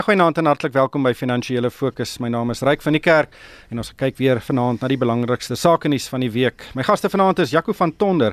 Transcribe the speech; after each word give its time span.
Goeienaand 0.00 0.38
en 0.38 0.46
hartlik 0.48 0.72
welkom 0.72 1.02
by 1.04 1.10
Finansiële 1.12 1.68
Fokus. 1.70 2.14
My 2.24 2.30
naam 2.32 2.48
is 2.54 2.62
Ryk 2.64 2.80
van 2.80 2.94
die 2.96 3.02
Kerk 3.04 3.34
en 3.68 3.82
ons 3.82 3.90
kyk 4.00 4.16
weer 4.16 4.38
vanaand 4.40 4.80
na 4.80 4.88
die 4.88 4.96
belangrikste 4.96 5.58
sake 5.60 5.90
nuus 5.92 6.06
van 6.08 6.24
die 6.24 6.30
week. 6.32 6.64
My 6.72 6.86
gaste 6.88 7.10
vanaand 7.12 7.42
is 7.44 7.52
Jaco 7.52 7.74
van 7.76 7.92
Tonder. 8.00 8.32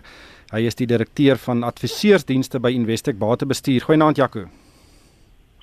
Hy 0.53 0.61
is 0.69 0.79
die 0.79 0.87
direkteur 0.87 1.35
van 1.43 1.65
adviseursdienste 1.67 2.61
by 2.63 2.71
Investec 2.71 3.19
Batebestuur. 3.19 3.83
Goeienaand 3.83 4.21
Jaco. 4.21 4.45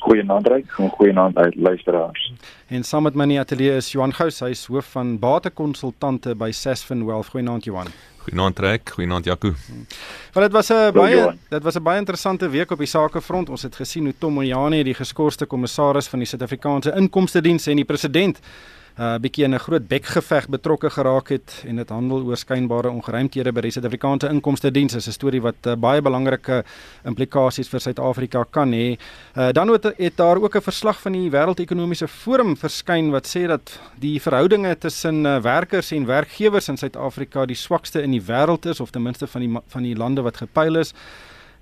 Goeienaand 0.05 0.49
Ryk, 0.53 0.77
goeienaand 0.99 1.41
uit 1.41 1.57
luisteraars. 1.57 2.33
En 2.69 2.85
saam 2.85 3.09
met 3.09 3.17
my 3.17 3.25
in 3.25 3.39
die 3.39 3.41
ateljee 3.41 3.79
is 3.81 3.89
Johan 3.95 4.13
Gous, 4.13 4.43
hy 4.45 4.53
is 4.53 4.67
hoof 4.69 4.93
van 4.93 5.17
batekonsultante 5.23 6.37
by 6.37 6.51
Sasfin 6.53 7.07
Wealth. 7.09 7.33
Goeienaand 7.33 7.65
Johan. 7.65 7.89
Goeienaand 8.25 8.57
Trek, 8.57 8.91
goeienaand 8.95 9.25
Jaco. 9.25 9.53
Want 10.33 10.47
dit 10.47 10.53
was 10.53 10.71
'n 10.71 10.93
baie 10.93 11.37
dit 11.49 11.63
was 11.63 11.77
'n 11.77 11.83
baie 11.83 11.99
interessante 11.99 12.49
week 12.49 12.71
op 12.71 12.79
die 12.79 12.87
sakefront. 12.87 13.49
Ons 13.49 13.63
het 13.63 13.77
gesien 13.77 14.05
hoe 14.05 14.15
Tom 14.19 14.33
Moyane, 14.33 14.85
die 14.85 14.95
geskorste 14.95 15.47
kommissaris 15.47 16.07
van 16.07 16.19
die 16.19 16.29
Suid-Afrikaanse 16.29 16.93
Inkomste 16.97 17.41
Diens 17.41 17.67
en 17.67 17.77
die 17.77 17.85
president 17.85 18.39
uh 18.95 19.17
bietjie 19.19 19.45
in 19.45 19.55
'n 19.55 19.59
groot 19.59 19.89
bekgeveg 19.89 20.49
betrokke 20.49 20.91
geraak 20.91 21.29
het 21.29 21.65
en 21.67 21.77
dit 21.77 21.89
handel 21.89 22.23
oor 22.23 22.37
skynbare 22.37 22.91
ongeruimthede 22.91 23.53
by 23.53 23.61
die 23.61 23.71
Suid-Afrikaanse 23.71 24.29
Inkomste 24.29 24.71
Diens. 24.71 24.93
Dit 24.93 25.01
is 25.01 25.09
'n 25.09 25.13
storie 25.13 25.43
wat 25.43 25.67
uh, 25.67 25.75
baie 25.75 26.01
belangrike 26.01 26.65
implikasies 27.05 27.69
vir 27.69 27.81
Suid-Afrika 27.81 28.45
kan 28.51 28.73
hê. 28.73 28.97
Uh 29.37 29.53
dan 29.53 29.69
het, 29.69 29.85
het 29.99 30.17
daar 30.17 30.37
ook 30.37 30.55
'n 30.55 30.61
verslag 30.61 31.01
van 31.01 31.13
die 31.13 31.31
Wêreldekonomiese 31.31 32.09
Forum 32.09 32.57
verskyn 32.57 33.11
wat 33.11 33.27
sê 33.27 33.47
dat 33.47 33.81
die 33.99 34.21
verhoudinge 34.21 34.79
tussen 34.79 35.27
uh, 35.27 35.41
werkers 35.41 35.91
en 35.91 36.07
werkgewers 36.07 36.69
in 36.69 36.77
Suid-Afrika 36.77 37.47
die 37.47 37.57
swakste 37.57 38.03
in 38.03 38.11
die 38.11 38.23
wêreld 38.23 38.67
is 38.67 38.81
of 38.81 38.91
ten 38.91 39.03
minste 39.03 39.27
van 39.27 39.41
die 39.41 39.61
van 39.69 39.83
die 39.83 39.97
lande 39.97 40.23
wat 40.23 40.37
gepyl 40.37 40.77
is 40.77 40.95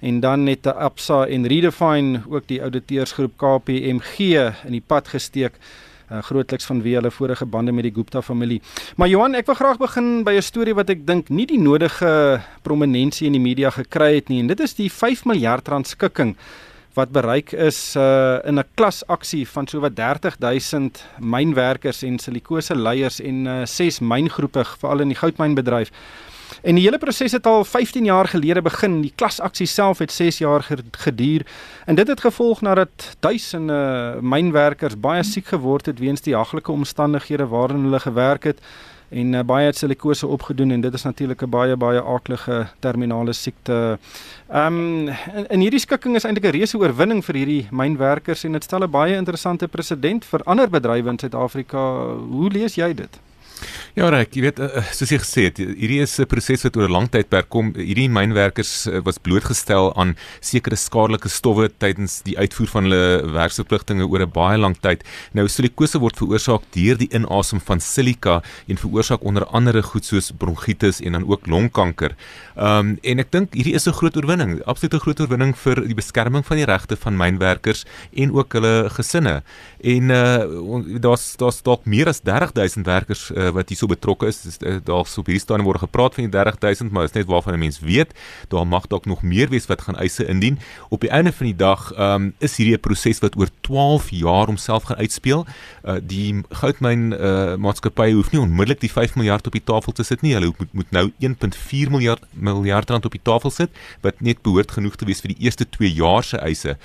en 0.00 0.20
dan 0.20 0.44
net 0.44 0.66
'n 0.66 0.76
Absa 0.76 1.26
en 1.26 1.46
Redefine 1.46 2.22
ook 2.28 2.46
die 2.46 2.62
ouditeursgroep 2.62 3.32
KPMG 3.36 4.18
in 4.64 4.72
die 4.72 4.84
pad 4.86 5.08
gesteek 5.08 5.52
uh, 6.12 6.22
grootliks 6.22 6.68
vanweë 6.68 7.00
hulle 7.00 7.10
vorige 7.10 7.46
bande 7.46 7.72
met 7.72 7.88
die 7.88 7.94
Gupta 7.94 8.22
familie. 8.22 8.60
Maar 8.96 9.08
Johan, 9.08 9.34
ek 9.34 9.46
wil 9.46 9.58
graag 9.58 9.78
begin 9.78 10.24
by 10.24 10.36
'n 10.36 10.42
storie 10.42 10.74
wat 10.74 10.90
ek 10.90 11.06
dink 11.06 11.30
nie 11.30 11.46
die 11.46 11.60
nodige 11.60 12.42
prominensie 12.62 13.26
in 13.26 13.32
die 13.32 13.40
media 13.40 13.70
gekry 13.70 14.14
het 14.14 14.28
nie 14.28 14.40
en 14.40 14.46
dit 14.46 14.60
is 14.60 14.74
die 14.74 14.90
5 14.90 15.24
miljard 15.24 15.68
rand 15.68 15.86
skikking 15.86 16.36
wat 16.94 17.12
bereik 17.12 17.52
is 17.52 17.96
uh, 17.96 18.38
in 18.44 18.58
'n 18.58 18.68
klasaksie 18.74 19.48
van 19.48 19.66
sowat 19.66 19.94
30000 19.94 21.04
mynwerkers 21.18 22.02
en 22.02 22.18
silikose 22.18 22.74
leiers 22.76 23.20
en 23.20 23.46
uh, 23.46 23.64
ses 23.64 24.00
myngroepe 24.00 24.64
veral 24.64 25.00
in 25.00 25.08
die 25.08 25.16
goudmynbedryf. 25.16 25.90
En 26.60 26.74
die 26.74 26.84
hele 26.84 26.98
proses 26.98 27.32
het 27.32 27.46
al 27.46 27.64
15 27.64 28.04
jaar 28.04 28.28
gelede 28.28 28.62
begin. 28.62 29.00
Die 29.00 29.12
klasaksie 29.14 29.66
self 29.66 29.98
het 29.98 30.12
6 30.12 30.38
jaar 30.38 30.66
geduur. 30.90 31.46
En 31.86 31.94
dit 31.94 32.08
het 32.08 32.20
gevolg 32.20 32.60
nadat 32.60 33.16
duisende 33.20 34.18
mynwerkers 34.20 35.00
baie 35.00 35.22
siek 35.22 35.46
geword 35.46 35.86
het 35.86 35.98
weens 35.98 36.20
die 36.20 36.36
haglike 36.36 36.72
omstandighede 36.72 37.46
waarin 37.46 37.82
hulle 37.82 38.00
gewerk 38.00 38.44
het 38.44 38.60
en 39.12 39.34
uh, 39.36 39.42
baie 39.44 39.66
het 39.68 39.76
silikose 39.76 40.26
opgedoen 40.26 40.70
en 40.70 40.80
dit 40.80 40.94
is 40.94 41.02
natuurlik 41.02 41.42
'n 41.42 41.50
baie 41.50 41.76
baie 41.76 42.02
aaklige 42.02 42.66
terminale 42.78 43.32
siekte. 43.32 43.98
Ehm 44.48 44.66
um, 44.66 45.08
in, 45.08 45.46
in 45.48 45.60
hierdie 45.60 45.80
skikking 45.80 46.16
is 46.16 46.24
eintlik 46.24 46.44
'n 46.44 46.56
reuse 46.56 46.78
oorwinning 46.78 47.24
vir 47.24 47.34
hierdie 47.34 47.66
mynwerkers 47.70 48.44
en 48.44 48.52
dit 48.52 48.64
stel 48.64 48.84
'n 48.84 48.90
baie 48.90 49.16
interessante 49.16 49.68
presedent 49.68 50.24
vir 50.24 50.40
ander 50.44 50.70
bedrywe 50.70 51.08
in 51.08 51.18
Suid-Afrika. 51.18 51.78
Hoe 52.30 52.50
lees 52.50 52.74
jy 52.74 52.94
dit? 52.94 53.31
Ja, 53.92 54.06
reg, 54.08 54.30
jy 54.32 54.40
weet 54.46 54.60
uh, 54.64 54.78
soos 54.96 55.10
jy 55.12 55.18
gesê 55.20 55.42
het, 55.50 55.58
hierdie 55.60 55.98
is 56.00 56.14
'n 56.16 56.24
proses 56.24 56.62
wat 56.64 56.76
oor 56.78 56.88
'n 56.88 56.92
lang 56.96 57.08
tydperk 57.12 57.50
kom. 57.52 57.74
Hierdie 57.76 58.08
mynwerkers 58.08 58.86
uh, 58.88 59.02
was 59.04 59.18
blootgestel 59.20 59.92
aan 60.00 60.16
sekere 60.40 60.76
skadelike 60.80 61.28
stowwe 61.28 61.68
tydens 61.68 62.22
die 62.24 62.32
uitvoer 62.38 62.70
van 62.72 62.88
hulle 62.88 63.28
werksverpligtinge 63.36 64.08
oor 64.08 64.24
'n 64.24 64.32
baie 64.32 64.56
lang 64.56 64.80
tyd. 64.80 65.04
Nou 65.34 65.44
silikose 65.46 66.00
word 66.00 66.16
veroorsaak 66.16 66.64
deur 66.72 66.96
die 66.96 67.10
inasem 67.12 67.60
van 67.60 67.80
silika 67.80 68.40
en 68.66 68.80
veroorsaak 68.80 69.20
onder 69.28 69.44
andere 69.52 69.82
goed 69.82 70.06
soos 70.06 70.32
bronkietis 70.32 71.02
en 71.04 71.12
dan 71.12 71.28
ook 71.28 71.46
longkanker. 71.46 72.16
Ehm 72.56 72.96
um, 72.96 72.98
en 73.02 73.18
ek 73.18 73.30
dink 73.30 73.52
hierdie 73.52 73.74
is 73.74 73.86
'n 73.86 73.92
groot 73.92 74.16
oorwinning, 74.16 74.64
absolute 74.64 75.00
groot 75.00 75.20
oorwinning 75.20 75.52
vir 75.54 75.84
die 75.84 75.94
beskerming 75.94 76.46
van 76.46 76.56
die 76.56 76.64
regte 76.64 76.96
van 76.96 77.14
mynwerkers 77.14 77.84
en 78.16 78.32
ook 78.32 78.52
hulle 78.54 78.88
gesinne. 78.88 79.42
En 79.84 80.10
uh 80.10 80.48
daar's 80.98 81.36
daar's 81.36 81.62
dalk 81.62 81.84
meer 81.84 82.08
as 82.08 82.20
30000 82.24 82.86
werkers 82.86 83.30
uh, 83.36 83.50
wat 83.50 83.68
hierso 83.82 83.86
betrokke 83.86 84.26
is. 84.26 84.58
Uh, 84.60 84.78
daar's 84.84 85.16
op 85.18 85.26
hierdie 85.26 85.42
staan 85.42 85.62
word 85.62 85.82
gepraat 85.82 86.14
van 86.14 86.24
die 86.24 86.32
30000, 86.32 86.92
maar 86.92 87.04
is 87.04 87.12
net 87.12 87.26
waarvan 87.26 87.54
'n 87.54 87.58
mens 87.58 87.80
weet. 87.80 88.14
Daar 88.48 88.66
mag 88.66 88.86
dalk 88.86 89.06
nog 89.06 89.22
meer 89.22 89.48
wees 89.48 89.66
wat 89.66 89.82
gaan 89.82 89.96
eise 89.96 90.26
indien. 90.26 90.58
Op 90.90 91.00
die 91.00 91.10
einde 91.10 91.32
van 91.32 91.46
die 91.46 91.56
dag 91.56 91.92
um, 91.98 92.34
is 92.38 92.56
hierdie 92.56 92.76
'n 92.76 92.80
proses 92.80 93.18
wat 93.20 93.36
oor 93.36 93.48
12 93.60 94.10
jaar 94.10 94.46
homself 94.46 94.82
gaan 94.84 94.96
uitspeel. 94.96 95.46
Uh 95.84 95.98
die 96.02 96.42
goudmyn 96.50 97.12
uh 97.12 97.56
maatskappy 97.56 98.12
hoef 98.12 98.32
nie 98.32 98.40
onmiddellik 98.40 98.80
die 98.80 98.90
5 98.90 99.14
miljard 99.14 99.46
op 99.46 99.52
die 99.52 99.64
tafel 99.64 99.92
te 99.92 100.02
sit 100.02 100.22
nie. 100.22 100.34
Hulle 100.34 100.52
moet 100.58 100.72
moet 100.72 100.90
nou 100.90 101.12
1.4 101.18 101.90
miljard 101.90 102.22
miljard 102.30 102.90
rand 102.90 103.04
op 103.04 103.12
die 103.12 103.22
tafel 103.22 103.50
sit 103.50 103.70
wat 104.00 104.20
net 104.20 104.42
behoort 104.42 104.70
genoeg 104.70 104.96
te 104.96 105.04
wees 105.04 105.20
vir 105.20 105.34
die 105.34 105.44
eerste 105.44 105.68
2 105.68 105.92
jaar 105.92 106.24
se 106.24 106.36
eise. 106.36 106.76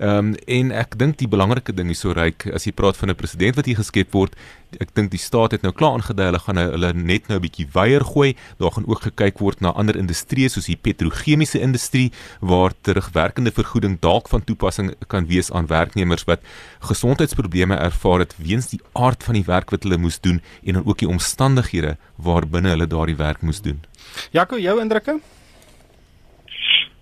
Ehm 0.00 0.18
um, 0.18 0.34
en 0.48 0.70
ek 0.72 0.94
dink 0.96 1.18
die 1.20 1.28
belangrike 1.28 1.74
ding 1.76 1.90
is 1.92 2.00
so 2.00 2.14
ryk 2.16 2.46
as 2.56 2.64
jy 2.64 2.70
praat 2.72 2.96
van 2.96 3.10
'n 3.12 3.20
president 3.20 3.56
wat 3.56 3.66
hier 3.68 3.76
geskep 3.76 4.14
word. 4.16 4.32
Ek 4.80 4.94
dink 4.96 5.10
die 5.12 5.20
staat 5.20 5.52
het 5.52 5.62
nou 5.62 5.72
klaar 5.76 5.98
aangedui 5.98 6.24
hulle 6.24 6.38
gaan 6.40 6.54
nou, 6.56 6.70
hulle 6.72 6.92
net 6.94 7.28
nou 7.28 7.36
'n 7.36 7.44
bietjie 7.44 7.66
weier 7.74 8.00
gooi. 8.00 8.34
Daar 8.56 8.72
gaan 8.72 8.88
ook 8.88 9.02
gekyk 9.02 9.38
word 9.44 9.60
na 9.60 9.74
ander 9.76 9.96
industrieë 9.96 10.48
soos 10.48 10.66
die 10.72 10.76
petrochemiese 10.80 11.60
industrie 11.60 12.12
waar 12.40 12.72
terugwerkende 12.80 13.52
vergoeding 13.52 14.00
dalk 14.00 14.28
van 14.28 14.44
toepassing 14.44 14.94
kan 15.08 15.26
wees 15.26 15.52
aan 15.52 15.66
werknemers 15.66 16.24
wat 16.24 16.40
gesondheidsprobleme 16.80 17.76
ervaar 17.76 18.20
het 18.20 18.34
weens 18.38 18.70
die 18.70 18.80
aard 18.94 19.22
van 19.22 19.34
die 19.34 19.44
werk 19.44 19.70
wat 19.70 19.82
hulle 19.82 19.98
moes 19.98 20.20
doen 20.20 20.40
en 20.64 20.72
dan 20.72 20.86
ook 20.86 20.98
die 20.98 21.08
omstandighede 21.08 21.98
waarbinne 22.16 22.68
hulle 22.68 22.86
daardie 22.86 23.16
werk 23.16 23.42
moes 23.42 23.60
doen. 23.60 23.84
Jaco, 24.32 24.56
jou 24.56 24.80
indrukke? 24.80 25.20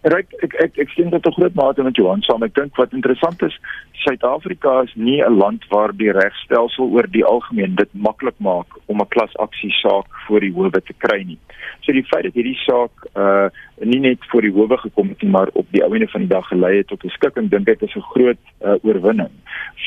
Ryk, 0.09 0.31
ek 0.47 0.55
ek 0.63 0.79
ek 0.85 0.93
sien 0.95 1.11
dit 1.13 1.23
tot 1.25 1.35
groot 1.37 1.55
mate 1.59 1.85
met 1.85 1.97
Johan 1.99 2.23
saam. 2.25 2.45
Ek 2.47 2.55
dink 2.57 2.77
wat 2.81 2.95
interessant 2.97 3.43
is, 3.45 3.57
Suid-Afrika 4.05 4.83
is 4.87 4.93
nie 4.97 5.21
'n 5.21 5.37
land 5.37 5.67
waar 5.73 5.93
die 5.93 6.13
regstelsel 6.13 6.89
oor 6.95 7.07
die 7.17 7.25
algemeen 7.25 7.75
dit 7.75 7.91
maklik 7.93 8.39
maak 8.39 8.79
om 8.87 9.03
'n 9.03 9.13
klasaksie 9.15 9.73
saak 9.83 10.09
voor 10.27 10.41
die 10.41 10.53
howe 10.53 10.81
te 10.81 10.95
kry 11.05 11.23
nie. 11.25 11.39
So 11.83 11.93
die 11.93 12.07
feit 12.09 12.25
dat 12.25 12.35
hierdie 12.35 12.59
saak 12.65 12.95
uh 13.17 13.49
nie 13.81 14.01
net 14.01 14.19
voor 14.31 14.43
die 14.43 14.53
howe 14.53 14.79
gekom 14.79 15.09
het 15.09 15.23
nie, 15.23 15.31
maar 15.31 15.49
op 15.53 15.67
die 15.71 15.85
ouene 15.85 16.09
van 16.09 16.21
die 16.21 16.31
dag 16.31 16.47
gelei 16.49 16.77
het 16.77 16.87
tot 16.87 17.05
'n 17.05 17.09
skikking, 17.09 17.51
dink 17.51 17.69
ek 17.69 17.83
is 17.83 17.95
'n 17.95 18.11
groot 18.13 18.43
uh, 18.61 18.75
oorwinning 18.83 19.31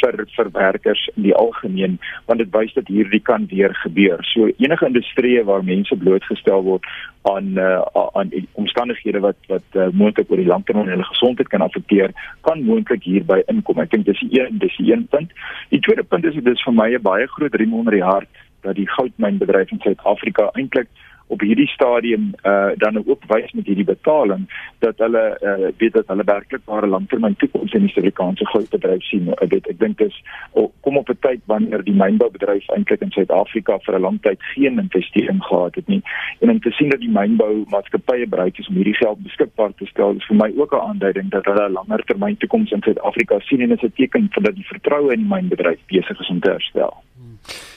vir 0.02 0.26
vir 0.36 0.50
werkers 0.52 1.10
in 1.16 1.24
die 1.24 1.36
algemeen, 1.36 2.00
want 2.26 2.40
dit 2.40 2.52
wys 2.56 2.74
dat 2.74 2.88
hierdie 2.88 3.22
kan 3.22 3.48
weer 3.52 3.74
gebeur. 3.84 4.24
So 4.34 4.50
enige 4.58 4.86
industrie 4.86 5.44
waar 5.44 5.64
mense 5.64 5.96
blootgestel 5.96 6.64
word 6.64 6.86
aan 7.30 7.58
uh, 7.58 7.82
aan 8.14 8.32
omstandighede 8.52 9.20
wat 9.20 9.38
wat 9.48 9.68
uh, 9.74 9.90
moontlik 9.94 10.32
oor 10.32 10.42
die 10.42 10.50
lang 10.50 10.66
termyn 10.66 10.90
hulle 10.90 11.04
gesondheid 11.04 11.48
kan 11.48 11.62
affekteer, 11.62 12.14
kan 12.42 12.64
moontlik 12.64 13.04
hierby 13.04 13.42
inkom. 13.48 13.80
Ek 13.80 13.92
dink 13.92 14.06
dis 14.06 14.20
die 14.20 14.42
een 14.42 14.58
dis 14.64 14.78
die 14.78 14.94
een 14.94 15.08
punt. 15.08 15.32
Die 15.70 15.80
tweede 15.80 16.04
punt 16.04 16.26
is 16.26 16.34
dit 16.34 16.48
is 16.48 16.64
vir 16.64 16.74
my 16.74 16.90
'n 16.94 17.02
baie 17.02 17.28
groot 17.28 17.56
riem 17.56 17.74
onder 17.74 17.94
die 17.94 18.04
hart 18.04 18.30
dat 18.62 18.76
die 18.76 18.90
goudmynbedryf 18.90 19.72
in 19.72 19.80
Suid-Afrika 19.82 20.50
eintlik 20.54 20.88
op 21.32 21.42
hierdie 21.42 21.68
stadium 21.68 22.32
uh 22.44 22.72
dan 22.84 23.02
ook 23.06 23.26
wys 23.34 23.52
met 23.52 23.66
hierdie 23.66 23.88
betaling 23.88 24.46
dat 24.80 24.98
hulle 24.98 25.26
uh 25.42 25.72
weet 25.78 25.94
dat 25.94 26.08
hulle 26.08 26.24
werklik 26.24 26.62
ware 26.66 26.88
langtermyn 26.88 27.36
toekoms 27.36 27.74
in 27.74 27.88
die 27.88 27.94
Suid-Afrikaanse 27.96 28.46
goudbedryf 28.46 29.04
sien. 29.04 29.30
Ek 29.40 29.52
weet 29.52 29.68
ek 29.72 29.80
dink 29.80 29.98
dis 29.98 30.18
kom 30.82 30.98
op 30.98 31.10
'n 31.10 31.18
tyd 31.20 31.42
wanneer 31.46 31.84
die 31.84 31.96
mynboubedryf 31.96 32.68
eintlik 32.76 33.02
in 33.02 33.12
Suid-Afrika 33.12 33.80
vir 33.86 33.96
'n 33.96 34.02
lang 34.02 34.22
tyd 34.22 34.44
geen 34.54 34.80
investering 34.80 35.44
gehad 35.44 35.76
het 35.76 35.88
nie. 35.88 36.02
En 36.40 36.50
om 36.50 36.60
te 36.60 36.72
sien 36.72 36.90
dat 36.90 37.00
die 37.00 37.10
mynbou 37.10 37.64
maatskappye 37.68 38.28
bereid 38.28 38.60
is 38.60 38.68
om 38.68 38.76
hierdie 38.76 38.96
geld 39.04 39.24
beskikbaar 39.24 39.74
te 39.76 39.86
stel, 39.86 40.16
is 40.16 40.26
vir 40.26 40.36
my 40.36 40.52
ook 40.58 40.74
'n 40.74 40.88
aanduiding 40.90 41.30
dat 41.30 41.46
hulle 41.46 41.70
'n 41.70 41.72
langer 41.72 42.04
termyn 42.04 42.38
toekoms 42.38 42.72
in 42.72 42.82
Suid-Afrika 42.82 43.40
sien 43.40 43.62
en 43.62 43.72
is 43.72 43.84
'n 43.84 43.94
teken 43.96 44.28
van 44.32 44.44
dat 44.44 44.56
die 44.56 44.68
vertroue 44.68 45.14
in 45.14 45.20
die 45.20 45.36
mynbedryf 45.36 45.80
besig 45.88 46.20
is 46.20 46.30
om 46.30 46.40
te 46.40 46.52
herstel. 46.52 46.94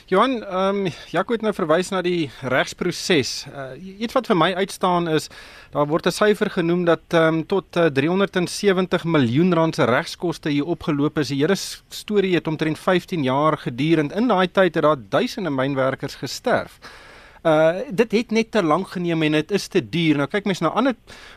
Johan, 0.07 0.43
ehm 0.45 0.87
um, 0.87 0.93
Jaco 1.09 1.33
het 1.33 1.41
nou 1.41 1.55
verwys 1.57 1.89
na 1.89 2.03
die 2.05 2.27
regsproses. 2.53 3.47
Uh, 3.49 3.71
iets 4.05 4.13
wat 4.13 4.27
vir 4.29 4.37
my 4.37 4.51
uitstaan 4.53 5.09
is 5.09 5.31
daar 5.73 5.87
word 5.89 6.05
'n 6.07 6.13
syfer 6.13 6.51
genoem 6.51 6.85
dat 6.85 7.17
ehm 7.17 7.41
um, 7.41 7.47
tot 7.47 7.77
uh, 7.77 7.87
370 7.89 9.05
miljoen 9.05 9.55
rand 9.55 9.75
se 9.75 9.85
regskoste 9.85 10.51
hier 10.51 10.69
opgeloop 10.69 11.19
is. 11.19 11.29
Die 11.29 11.41
hele 11.41 11.57
storie 11.89 12.35
het 12.35 12.47
omtrent 12.47 12.79
15 12.79 13.23
jaar 13.23 13.57
geduur 13.57 13.99
en 13.99 14.11
in 14.11 14.29
daai 14.29 14.49
tyd 14.53 14.75
het 14.75 14.85
daar 14.85 15.01
duisende 15.09 15.51
mynwerkers 15.51 16.15
gesterf. 16.15 16.79
Uh 17.45 17.83
dit 17.93 18.13
het 18.13 18.31
net 18.31 18.51
te 18.51 18.63
lank 18.63 18.89
geneem 18.89 19.23
en 19.23 19.33
dit 19.37 19.51
is 19.53 19.67
te 19.69 19.83
duur. 19.89 20.17
Nou 20.17 20.27
kyk 20.33 20.47
mens 20.49 20.63
na 20.65 20.71
ander 20.73 20.95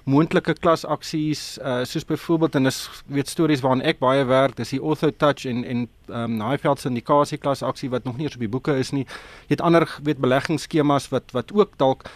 moontlike 0.08 0.54
klasaksies 0.56 1.58
uh 1.60 1.82
soos 1.84 2.08
byvoorbeeld 2.08 2.56
en 2.56 2.70
dis 2.70 2.78
weet 3.12 3.28
stories 3.28 3.64
waaraan 3.66 3.84
ek 3.84 4.00
baie 4.00 4.24
werk, 4.24 4.56
dis 4.56 4.72
die 4.72 4.80
Ortho 4.80 5.12
Touch 5.12 5.44
en 5.46 5.66
en 5.68 5.84
um 6.08 6.40
Highveld 6.42 6.80
syndikasie 6.80 7.38
klasaksie 7.38 7.92
wat 7.92 8.08
nog 8.08 8.16
nie 8.16 8.30
eens 8.30 8.40
op 8.40 8.46
die 8.46 8.54
boeke 8.56 8.78
is 8.80 8.94
nie. 8.96 9.04
Jy 9.52 9.58
het 9.58 9.66
ander 9.68 9.84
weet 10.04 10.24
beleggingsskemas 10.24 11.10
wat 11.12 11.36
wat 11.36 11.52
ook 11.52 11.76
dalk 11.78 12.08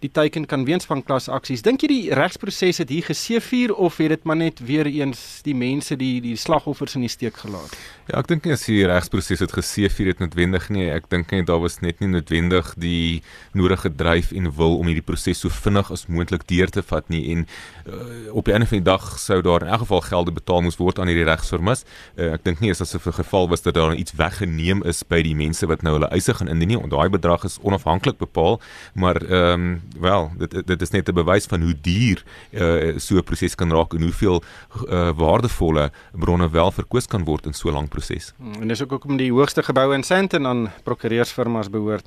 die 0.00 0.10
teiken 0.10 0.46
kan 0.48 0.64
weens 0.64 0.86
van 0.88 1.02
klasaksies. 1.04 1.62
Dink 1.62 1.82
jy 1.84 1.88
die 1.90 2.14
regsproses 2.16 2.80
het 2.80 2.88
hier 2.88 3.04
geseëvier 3.04 3.74
of 3.76 3.98
het 4.00 4.14
dit 4.14 4.22
maar 4.24 4.38
net 4.40 4.62
weer 4.64 4.88
eens 4.88 5.42
die 5.44 5.54
mense 5.54 5.96
die 6.00 6.22
die 6.24 6.36
slagoffers 6.40 6.96
in 6.96 7.04
die 7.04 7.12
steek 7.12 7.36
gelaat? 7.42 7.74
Ja, 8.08 8.22
ek 8.22 8.30
dink 8.30 8.48
nie 8.48 8.54
as 8.56 8.64
die 8.64 8.80
regsproses 8.88 9.42
het 9.44 9.52
geseëvier 9.52 10.14
het 10.14 10.22
noodwendig 10.22 10.70
nie. 10.72 10.86
Ek 10.90 11.10
dink 11.12 11.34
net 11.34 11.46
daar 11.50 11.60
was 11.60 11.80
net 11.84 12.00
nie 12.00 12.08
noodwendig 12.14 12.72
die 12.80 13.20
nodige 13.52 13.92
dryf 13.92 14.32
en 14.32 14.48
wil 14.56 14.78
om 14.80 14.88
hierdie 14.88 15.04
proses 15.04 15.44
so 15.44 15.52
vinnig 15.52 15.92
as 15.92 16.06
moontlik 16.08 16.46
deur 16.48 16.72
te 16.72 16.82
vat 16.82 17.12
nie 17.12 17.22
en 17.34 17.44
uh, 17.84 18.32
op 18.32 18.48
die 18.48 18.56
einde 18.56 18.70
van 18.70 18.80
die 18.80 18.88
dag 18.88 19.04
sou 19.20 19.42
daar 19.44 19.66
in 19.66 19.72
elk 19.74 19.84
geval 19.84 20.02
gelde 20.08 20.34
betaal 20.40 20.64
moes 20.64 20.80
word 20.80 20.98
aan 20.98 21.12
hierdie 21.12 21.28
regsvermis. 21.28 21.84
Uh, 22.16 22.32
ek 22.38 22.48
dink 22.48 22.64
nie 22.64 22.72
is 22.72 22.80
asof 22.80 23.06
'n 23.06 23.20
geval 23.20 23.52
was 23.52 23.62
dat 23.68 23.76
daar 23.76 23.92
iets 23.94 24.16
weggeneem 24.16 24.80
is 24.88 25.04
by 25.04 25.20
die 25.22 25.36
mense 25.36 25.68
wat 25.68 25.84
nou 25.84 25.98
hulle 25.98 26.08
eise 26.08 26.34
gaan 26.34 26.48
indien 26.48 26.72
nie. 26.72 26.88
Daai 26.88 27.08
bedrag 27.12 27.44
is 27.44 27.58
onafhanklik 27.62 28.16
bepaal, 28.16 28.60
maar 28.94 29.20
ehm 29.20 29.60
um, 29.60 29.89
wel, 29.98 30.30
dit 30.38 30.66
dit 30.66 30.82
is 30.82 30.90
net 30.90 31.08
'n 31.08 31.14
bewys 31.14 31.46
van 31.46 31.62
hoe 31.62 31.74
duur 31.80 32.22
uh, 32.50 32.98
so 32.98 33.16
'n 33.16 33.22
proses 33.22 33.54
kan 33.54 33.70
raak 33.70 33.94
en 33.94 34.02
hoeveel 34.02 34.42
uh, 34.88 35.10
waardevolle 35.16 35.90
bronne 36.12 36.50
wel 36.50 36.70
verkoos 36.70 37.06
kan 37.06 37.24
word 37.24 37.46
in 37.46 37.52
so 37.52 37.68
'n 37.68 37.72
lang 37.72 37.88
proses. 37.88 38.32
Hmm, 38.36 38.62
en 38.62 38.68
dis 38.68 38.82
ook 38.82 38.90
hoekom 38.90 39.16
die 39.16 39.32
hoogste 39.32 39.62
gebou 39.62 39.94
in 39.94 40.02
Sandton 40.02 40.46
aan 40.46 40.70
prokureursfirmas 40.82 41.70
behoort. 41.70 42.06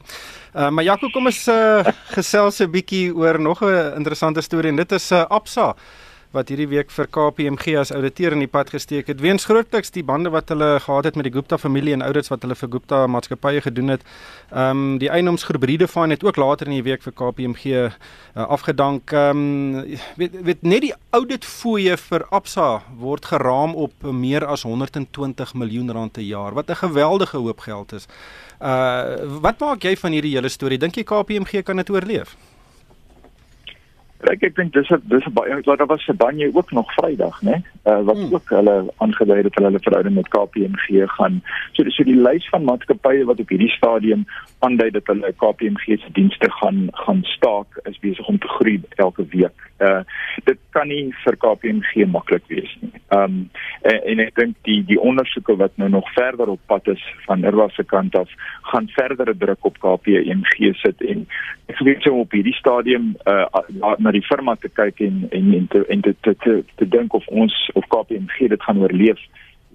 Uh, 0.56 0.70
maar 0.70 0.84
Jaco, 0.84 1.10
kom 1.10 1.26
ons 1.26 1.48
uh, 1.48 1.86
gesels 2.16 2.60
'n 2.60 2.72
bietjie 2.72 3.16
oor 3.16 3.40
nog 3.40 3.62
'n 3.62 3.94
interessante 3.96 4.42
storie 4.42 4.70
en 4.70 4.76
dit 4.76 4.92
is 4.92 5.12
uh, 5.12 5.26
Absa 5.28 5.76
wat 6.34 6.50
hierdie 6.50 6.68
week 6.72 6.90
vir 6.94 7.08
KPMG 7.14 7.76
as 7.78 7.92
ouditeur 7.94 8.34
in 8.34 8.42
die 8.42 8.50
pad 8.50 8.72
gesteek 8.74 9.10
het. 9.12 9.22
Weens 9.22 9.46
grootliks 9.46 9.94
die 9.94 10.04
bande 10.04 10.32
wat 10.34 10.50
hulle 10.50 10.80
gehad 10.82 11.06
het 11.06 11.18
met 11.20 11.28
die 11.28 11.34
Gupta 11.34 11.60
familie 11.62 11.94
en 11.94 12.02
audits 12.06 12.32
wat 12.34 12.42
hulle 12.42 12.58
vir 12.58 12.72
Gupta 12.74 13.04
maatskappye 13.08 13.62
gedoen 13.68 13.94
het. 13.94 14.06
Ehm 14.52 14.84
um, 14.84 14.98
die 15.02 15.10
eienoomsgroep 15.14 15.64
Redefine 15.64 16.16
het 16.16 16.24
ook 16.26 16.38
later 16.42 16.68
in 16.68 16.78
die 16.80 16.86
week 16.86 17.04
vir 17.06 17.14
KPMG 17.14 17.66
uh, 17.74 17.92
afgedank. 18.34 19.14
Ehm 19.14 19.44
um, 19.44 20.00
weet 20.18 20.40
weet 20.50 20.64
net 20.66 20.82
die 20.88 20.94
audit 21.12 21.46
fooie 21.46 21.98
vir 21.98 22.26
Absa 22.30 22.82
word 22.98 23.26
geraam 23.26 23.76
op 23.76 23.94
meer 24.02 24.46
as 24.46 24.66
120 24.66 25.54
miljoen 25.54 25.92
rand 25.92 26.14
per 26.14 26.26
jaar 26.26 26.54
wat 26.54 26.70
'n 26.70 26.82
geweldige 26.86 27.38
hoop 27.38 27.60
geld 27.60 27.94
is. 27.94 28.08
Uh 28.62 29.40
wat 29.42 29.60
maak 29.60 29.84
jy 29.84 29.96
van 29.98 30.12
hierdie 30.12 30.36
hele 30.36 30.50
storie? 30.50 30.78
Dink 30.78 30.96
jy 30.96 31.04
KPMG 31.04 31.64
kan 31.64 31.78
dit 31.78 31.90
oorleef? 31.90 32.36
Ek 34.32 34.44
ek 34.48 34.56
dink 34.56 34.74
dis 34.74 34.92
dis 35.12 35.26
baie 35.36 35.60
wat 35.66 35.80
daar 35.80 35.88
was 35.88 36.04
se 36.06 36.14
banje 36.14 36.52
ook 36.54 36.72
nog 36.72 36.94
Vrydag, 36.94 37.42
né? 37.42 37.62
Uh, 37.84 38.00
wat 38.08 38.16
hmm. 38.16 38.34
ook 38.34 38.50
hulle 38.50 38.94
aangedui 38.98 39.36
het 39.36 39.44
dat 39.44 39.56
hulle 39.56 39.68
hulle 39.68 39.80
verhouding 39.84 40.16
met 40.16 40.28
KPMG 40.28 41.04
gaan. 41.06 41.42
So 41.72 41.84
so 41.90 42.04
die 42.08 42.16
lys 42.16 42.46
van 42.50 42.64
maatskappye 42.64 43.26
wat 43.28 43.40
op 43.44 43.50
hierdie 43.52 43.74
stadium 43.76 44.24
aandui 44.64 44.90
dat 44.96 45.10
hulle 45.12 45.34
KPMG 45.36 46.00
se 46.00 46.12
dienste 46.16 46.52
gaan 46.62 46.88
gaan 46.92 47.24
staak 47.24 47.80
is 47.84 48.00
besig 48.00 48.28
om 48.28 48.40
te 48.40 48.48
groei 48.48 48.82
elke 48.96 49.26
week. 49.36 49.68
Uh 49.84 50.00
dit 50.44 50.60
kan 50.70 50.88
nie 50.88 51.12
vir 51.26 51.36
KPMG 51.36 52.08
maklik 52.08 52.48
wees 52.48 52.72
nie. 52.80 53.02
Um 53.12 53.50
en, 53.82 54.00
en 54.14 54.24
ek 54.30 54.40
dink 54.40 54.56
die 54.70 54.80
die 54.88 55.00
ondersoeke 55.00 55.58
wat 55.60 55.76
nou 55.76 55.90
nog 55.90 56.08
verder 56.16 56.56
op 56.56 56.64
pad 56.72 56.88
is 56.88 57.04
van 57.28 57.44
Irwa 57.44 57.68
se 57.76 57.84
kant 57.84 58.16
af 58.16 58.32
gaan 58.72 58.88
verdere 58.96 59.36
druk 59.38 59.66
op 59.66 59.82
KPMG 59.84 60.72
sit 60.80 61.04
en 61.04 61.28
ek 61.68 61.84
weet 61.84 62.08
so 62.08 62.24
op 62.24 62.32
hierdie 62.32 62.56
stadium 62.56 63.12
uh 63.28 63.44
na 64.00 64.16
die 64.16 64.24
firma 64.24 64.56
te 64.56 64.72
kyk 64.72 65.04
en 65.04 65.28
en 65.32 65.54
en 65.60 65.68
te 65.68 65.86
en 65.90 66.02
te 66.02 66.16
te, 66.22 66.36
te, 66.48 66.58
te 66.80 66.88
dink 66.88 67.14
of 67.14 67.28
ons 67.28 67.54
of 67.74 67.88
KPMG 67.88 68.50
dit 68.50 68.64
gaan 68.64 68.82
oorleef. 68.82 69.20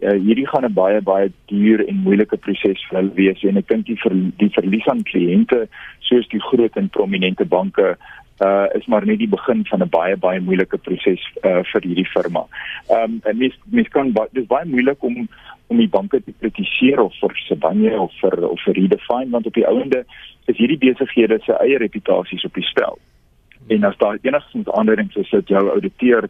Uh, 0.00 0.14
hierdie 0.22 0.46
gaan 0.46 0.64
'n 0.64 0.72
baie 0.72 1.00
baie 1.02 1.32
duur 1.50 1.82
en 1.88 2.02
moeilike 2.06 2.36
proses 2.36 2.84
vir 2.88 2.98
hulle 2.98 3.14
wees 3.14 3.42
en 3.42 3.56
ek 3.56 3.68
dink 3.68 3.86
die 3.86 3.98
ver, 3.98 4.14
die 4.38 4.52
verlies 4.54 4.86
aan 4.86 5.02
kliënte 5.02 5.66
soos 6.00 6.28
die 6.28 6.40
groot 6.40 6.76
en 6.76 6.88
prominente 6.88 7.44
banke 7.44 7.96
uh 8.40 8.66
is 8.78 8.86
maar 8.86 9.06
net 9.06 9.18
die 9.18 9.28
begin 9.28 9.66
van 9.66 9.82
'n 9.82 9.90
baie 9.90 10.16
baie 10.16 10.40
moeilike 10.40 10.78
proses 10.78 11.22
uh 11.42 11.62
vir 11.72 11.82
hierdie 11.82 12.06
firma. 12.14 12.46
Ehm 12.88 13.18
um, 13.26 13.38
mens 13.38 13.58
mens 13.70 13.88
kan 13.88 14.14
dis 14.32 14.46
baie 14.46 14.66
moeilik 14.66 15.02
om 15.02 15.28
om 15.66 15.76
die 15.76 15.88
banke 15.88 16.22
te 16.24 16.32
kritiseer 16.40 17.00
of 17.00 17.14
vir 17.20 17.34
Sibanye 17.48 17.98
of 17.98 18.12
vir 18.20 18.48
of 18.48 18.60
vir 18.64 18.74
Redefine 18.74 19.30
want 19.30 19.46
op 19.46 19.54
die 19.54 19.66
ouende 19.66 20.04
is 20.46 20.56
hierdie 20.56 20.78
besighede 20.78 21.38
se 21.44 21.52
eie 21.52 21.78
reputasies 21.78 22.44
op 22.44 22.54
die 22.54 22.68
spel 22.70 22.98
en 23.68 23.84
as 23.84 23.96
daar 23.96 24.18
enigstens 24.22 24.70
aanduidings 24.70 25.16
is 25.16 25.30
dat 25.30 25.48
jou 25.48 25.70
ouditeur 25.70 26.28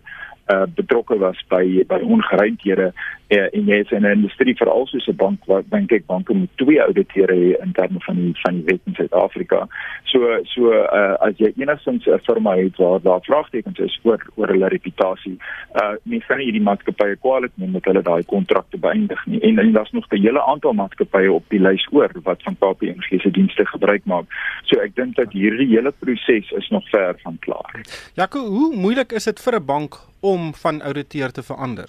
uh, 0.48 0.66
betrokke 0.74 1.18
was 1.18 1.44
by 1.48 1.84
by 1.88 2.00
ongeruimthede 2.02 2.92
uh, 3.28 3.46
en 3.52 3.66
jy 3.68 3.78
is 3.84 3.90
in 3.90 4.06
'n 4.06 4.16
industrie 4.16 4.56
veral 4.56 4.86
soos 4.86 5.06
'n 5.08 5.16
bank 5.16 5.44
wat 5.46 5.64
dink 5.70 5.92
ek 5.92 6.06
banke 6.06 6.32
moet 6.34 6.50
twee 6.56 6.80
auditeure 6.80 7.34
hê 7.34 7.62
in 7.62 7.72
terme 7.72 8.00
van 8.00 8.16
die 8.16 8.32
van 8.42 8.54
die 8.54 8.64
wet 8.64 8.80
in 8.84 8.94
Suid-Afrika. 8.94 9.68
So 10.04 10.18
so 10.44 10.72
uh, 10.72 11.16
as 11.20 11.36
jy 11.36 11.52
enigstens 11.56 12.06
'n 12.06 12.18
firma 12.24 12.56
het 12.56 12.76
waar 12.76 13.00
daar 13.02 13.20
vraagtekens 13.20 13.78
is 13.78 14.00
oor 14.02 14.20
oor 14.36 14.48
hulle 14.48 14.68
reputasie, 14.68 15.36
uh 15.74 15.94
mens 16.02 16.26
kan 16.26 16.38
nie 16.38 16.44
hierdie 16.44 16.68
maatskappye 16.68 17.16
kwaliek 17.16 17.52
neem 17.54 17.70
met 17.70 17.84
hulle 17.84 18.02
daai 18.02 18.24
kontrakte 18.24 18.78
beëindig 18.78 19.26
nie. 19.26 19.40
En, 19.40 19.58
en 19.58 19.72
daar's 19.72 19.92
nog 19.92 20.06
'n 20.08 20.22
hele 20.22 20.42
aantal 20.42 20.72
maatskappye 20.72 21.32
op 21.32 21.44
die 21.48 21.60
lys 21.60 21.86
oor 21.92 22.10
wat 22.22 22.42
van 22.42 22.56
KPMG 22.56 23.20
se 23.20 23.30
dienste 23.30 23.66
gebruik 23.66 24.04
maak. 24.04 24.26
So 24.64 24.80
ek 24.80 24.94
dink 24.94 25.16
dat 25.16 25.32
hierdie 25.32 25.68
hele 25.68 25.92
proses 25.92 26.50
is 26.50 26.68
nog 26.68 26.88
ver 26.88 27.14
van 27.22 27.36
klaar. 27.40 27.80
Jaco, 28.14 28.38
hoe 28.38 28.76
moeilik 28.76 29.12
is 29.12 29.24
dit 29.24 29.40
vir 29.40 29.54
'n 29.54 29.64
bank 29.64 30.08
om 30.20 30.54
van 30.54 30.82
ouditeur 30.82 31.32
te 31.32 31.42
verander? 31.42 31.88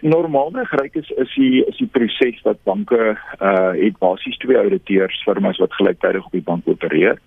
Normaalweg 0.00 0.70
reik 0.70 0.94
is 0.94 1.10
is 1.10 1.34
die 1.34 1.64
is 1.66 1.76
die 1.76 1.90
proses 1.92 2.42
wat 2.42 2.62
banke 2.64 3.18
uh 3.40 3.72
het 3.76 3.98
basies 3.98 4.38
twee 4.38 4.56
auditeurs 4.56 5.22
firmas 5.24 5.58
wat 5.58 5.72
gelyktydig 5.72 6.24
op 6.24 6.32
die 6.32 6.46
bank 6.46 6.68
opereer 6.68 7.20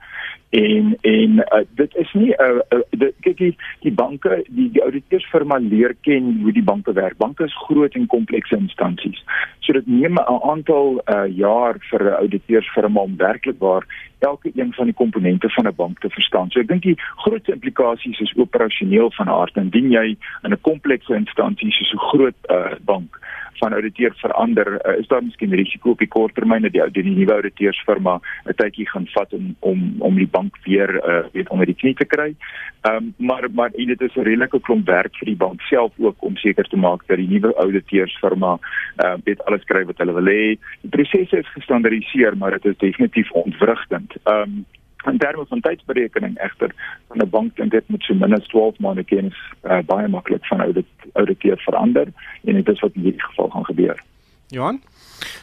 en 0.49 0.97
en 1.01 1.31
uh, 1.37 1.61
dit 1.75 1.95
is 1.95 2.13
nie 2.13 2.33
'n 2.33 2.61
uh, 2.73 2.79
uh, 2.99 3.07
kyk 3.21 3.37
die 3.37 3.55
die 3.79 3.91
banke 3.91 4.43
die 4.47 4.71
die 4.71 4.81
auditeursfirma 4.81 5.57
leer 5.57 5.95
ken 6.01 6.39
hoe 6.41 6.51
die 6.51 6.63
banke 6.63 6.93
werk. 6.93 7.17
Banke 7.17 7.43
is 7.43 7.57
groot 7.67 7.93
en 7.93 8.07
komplekse 8.07 8.55
instansies. 8.55 9.23
So 9.59 9.73
dit 9.73 9.87
neem 9.87 10.13
'n 10.13 10.41
aantal 10.41 11.01
uh, 11.05 11.37
jaar 11.37 11.75
vir 11.89 12.03
'n 12.03 12.13
auditeursfirma 12.13 13.01
om 13.01 13.17
werklik 13.17 13.59
waar 13.59 13.85
elke 14.19 14.51
een 14.55 14.73
van 14.73 14.85
die 14.85 14.93
komponente 14.93 15.49
van 15.49 15.67
'n 15.67 15.75
bank 15.75 15.99
te 15.99 16.09
verstaan. 16.09 16.49
So 16.49 16.59
ek 16.59 16.67
dink 16.67 16.81
die 16.81 16.99
grootste 17.15 17.51
implikasies 17.51 18.19
is 18.19 18.33
operasioneel 18.35 19.11
van 19.11 19.29
aard. 19.29 19.55
Indien 19.55 19.91
jy 19.91 20.17
in 20.43 20.51
'n 20.51 20.61
komplekse 20.61 21.15
instansie 21.15 21.71
soos 21.71 21.93
'n 21.93 22.07
groot 22.11 22.35
uh, 22.49 22.75
bank 22.81 23.19
van 23.59 23.73
ouditeur 23.73 24.13
verander, 24.15 24.67
uh, 24.85 24.97
is 24.99 25.07
daar 25.07 25.23
miskien 25.23 25.53
risiko 25.53 25.89
op 25.89 25.97
die 25.97 26.07
kort 26.07 26.35
termyn 26.35 26.61
dat 26.61 26.71
die, 26.71 27.03
die 27.03 27.15
nuwe 27.17 27.33
auditeursfirma 27.33 28.19
'n 28.45 28.55
tydjie 28.55 28.89
gaan 28.89 29.07
vat 29.07 29.33
om 29.33 29.55
om 29.59 29.95
om 29.99 30.15
die 30.15 30.27
bank 30.27 30.57
weer 30.63 30.89
uh, 30.95 31.25
weet 31.31 31.49
onder 31.49 31.65
die 31.65 31.75
knie 31.75 31.93
te 31.93 32.05
kry. 32.05 32.35
Ehm 32.81 32.95
um, 32.95 33.13
maar 33.17 33.47
maar 33.51 33.71
dit 33.71 34.01
is 34.01 34.15
'n 34.15 34.27
redelike 34.29 34.59
klomp 34.59 34.85
werk 34.85 35.15
vir 35.15 35.25
die 35.25 35.35
bank 35.45 35.61
self 35.61 35.91
ook 35.97 36.15
om 36.19 36.35
seker 36.37 36.67
te 36.67 36.77
maak 36.77 37.07
dat 37.07 37.17
die 37.17 37.29
nuwe 37.29 37.53
auditeursfirma 37.53 38.59
uh, 39.03 39.13
weet 39.23 39.45
alles 39.45 39.61
skryf 39.61 39.85
wat 39.85 39.97
hulle 39.97 40.13
wil 40.13 40.31
hê. 40.33 40.57
Die 40.81 40.89
prosesse 40.89 41.37
is 41.37 41.51
gestandardiseer, 41.53 42.37
maar 42.37 42.51
dit 42.51 42.65
is 42.65 42.77
definitief 42.77 43.31
Ehm 44.23 44.41
um, 44.41 44.65
in 45.05 45.17
terme 45.17 45.45
van 45.47 45.59
tydsberekening 45.59 46.37
egter 46.37 46.71
van 47.07 47.17
'n 47.17 47.29
bank 47.29 47.55
dink 47.55 47.71
dit 47.71 47.87
moet 47.87 48.03
so 48.03 48.13
min 48.13 48.33
as 48.33 48.47
12 48.47 48.79
maande 48.79 49.03
kennis 49.03 49.37
uh, 49.63 49.79
baie 49.85 50.07
maklik 50.07 50.45
van 50.45 50.59
oudit 50.59 50.85
ouditeur 51.13 51.57
verander 51.57 52.07
en 52.43 52.53
dit 52.53 52.69
is 52.69 52.79
wat 52.79 52.91
in 52.93 53.01
hierdie 53.01 53.23
geval 53.23 53.49
gaan 53.49 53.65
gebeur. 53.65 54.03
Johan 54.47 54.81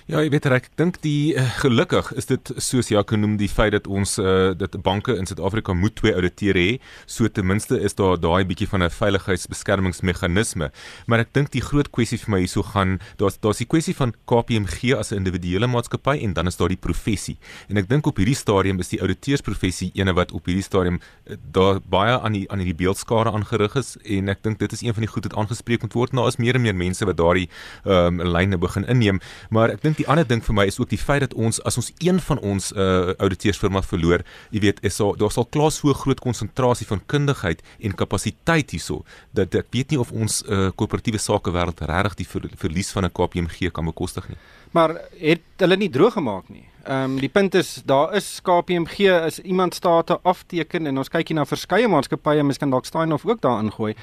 Ja, 0.06 0.20
ek 0.22 0.30
weet 0.30 0.46
reg, 0.46 0.66
ek 0.68 0.76
dink 0.78 0.98
die 1.02 1.34
uh, 1.34 1.42
gelukkig 1.58 2.12
is 2.14 2.28
dit 2.30 2.50
soos 2.62 2.92
Jaco 2.92 3.16
noem 3.18 3.36
die 3.40 3.48
feit 3.50 3.72
dat 3.74 3.88
ons 3.90 4.16
uh, 4.22 4.52
dat 4.54 4.76
banke 4.86 5.16
in 5.18 5.26
Suid-Afrika 5.26 5.74
moet 5.74 5.96
twee 5.98 6.14
ouditeure 6.14 6.62
hê, 6.62 6.76
so 7.10 7.26
ten 7.26 7.46
minste 7.48 7.78
is 7.82 7.96
daar 7.98 8.14
daai 8.20 8.44
bietjie 8.46 8.68
van 8.70 8.84
'n 8.86 8.90
veiligheidsbeskermingsmeganisme. 8.90 10.70
Maar 11.06 11.24
ek 11.24 11.32
dink 11.34 11.50
die 11.50 11.64
groot 11.64 11.90
kwessie 11.90 12.18
vir 12.18 12.30
my 12.30 12.40
hierso 12.44 12.62
gaan, 12.62 13.00
daar's 13.18 13.40
daar's 13.42 13.58
die 13.58 13.66
kwessie 13.66 13.94
van 13.94 14.14
KPMG 14.30 14.94
as 14.94 15.10
'n 15.10 15.24
individuele 15.24 15.66
maatskappy 15.66 16.22
en 16.22 16.32
dan 16.32 16.46
is 16.46 16.56
daar 16.56 16.68
die 16.68 16.80
professie. 16.80 17.38
En 17.68 17.76
ek 17.76 17.88
dink 17.88 18.06
op 18.06 18.16
hierdie 18.16 18.38
stadium 18.38 18.78
is 18.78 18.88
die 18.88 19.00
ouditeursprofessie 19.00 19.90
ene 19.94 20.14
wat 20.14 20.32
op 20.32 20.46
hierdie 20.46 20.62
stadium 20.62 21.00
uh, 21.26 21.36
daar 21.50 21.80
baie 21.80 22.18
aan 22.20 22.32
die 22.32 22.46
aan 22.50 22.58
hierdie 22.58 22.78
beeldskare 22.84 23.32
aangerig 23.32 23.74
is 23.76 23.96
en 24.04 24.28
ek 24.28 24.42
dink 24.42 24.58
dit 24.58 24.72
is 24.72 24.82
een 24.82 24.94
van 24.94 25.02
die 25.02 25.10
goed 25.10 25.26
wat 25.26 25.36
aangespreek 25.36 25.82
moet 25.82 25.94
word. 25.94 26.12
Nou 26.12 26.28
is 26.28 26.38
meer 26.38 26.54
en 26.54 26.62
meer 26.62 26.74
mense 26.76 27.04
wat 27.04 27.16
daardie 27.16 27.48
ehm 27.84 28.20
um, 28.20 28.34
lyne 28.36 28.58
begin 28.58 28.84
inneem, 28.86 29.20
maar 29.50 29.65
ek 29.70 29.82
dink 29.82 29.96
die 30.00 30.06
ander 30.08 30.26
ding 30.26 30.42
vir 30.44 30.54
my 30.54 30.66
is 30.66 30.78
ook 30.80 30.90
die 30.90 31.00
feit 31.00 31.22
dat 31.24 31.34
ons 31.34 31.60
as 31.68 31.76
ons 31.80 31.92
een 31.98 32.20
van 32.20 32.38
ons 32.38 32.72
uh 32.72 33.14
auditeursfirma 33.22 33.82
verloor, 33.82 34.24
jy 34.50 34.60
weet, 34.60 34.82
is 34.86 34.96
daar 35.00 35.16
daar 35.20 35.32
sal 35.32 35.46
klaar 35.46 35.72
so 35.72 35.92
groot 35.94 36.20
konsentrasie 36.20 36.86
van 36.86 37.02
kundigheid 37.06 37.62
en 37.80 37.96
kapasiteit 37.96 38.70
hierso 38.70 39.04
dat 39.32 39.54
ek 39.54 39.72
weet 39.74 39.90
nie 39.90 40.00
of 40.00 40.12
ons 40.12 40.42
uh 40.46 40.70
koöperatiewe 40.76 41.18
sake 41.18 41.52
wêreld 41.54 41.80
regtig 41.80 42.20
die 42.22 42.28
ver, 42.28 42.48
verlies 42.56 42.92
van 42.92 43.04
'n 43.04 43.12
KPMG 43.12 43.72
kan 43.72 43.84
bekostig 43.84 44.28
nie. 44.28 44.38
Maar 44.72 44.96
het 45.20 45.42
hulle 45.58 45.76
nie 45.76 45.90
droog 45.90 46.12
gemaak 46.12 46.48
nie. 46.48 46.66
Ehm 46.86 47.16
um, 47.16 47.18
die 47.18 47.28
punt 47.28 47.54
is 47.54 47.82
daar 47.84 48.14
is 48.14 48.40
KPMG 48.42 48.98
is 49.26 49.38
iemand 49.40 49.74
state 49.74 50.18
afteken 50.22 50.86
en 50.86 50.98
ons 50.98 51.08
kyk 51.08 51.28
hier 51.28 51.36
na 51.36 51.44
verskeie 51.44 51.88
maatskappye, 51.88 52.42
miskien 52.42 52.70
dalk 52.70 52.86
Steinof 52.86 53.26
ook 53.26 53.40
daar 53.40 53.62
ingooi. 53.62 53.94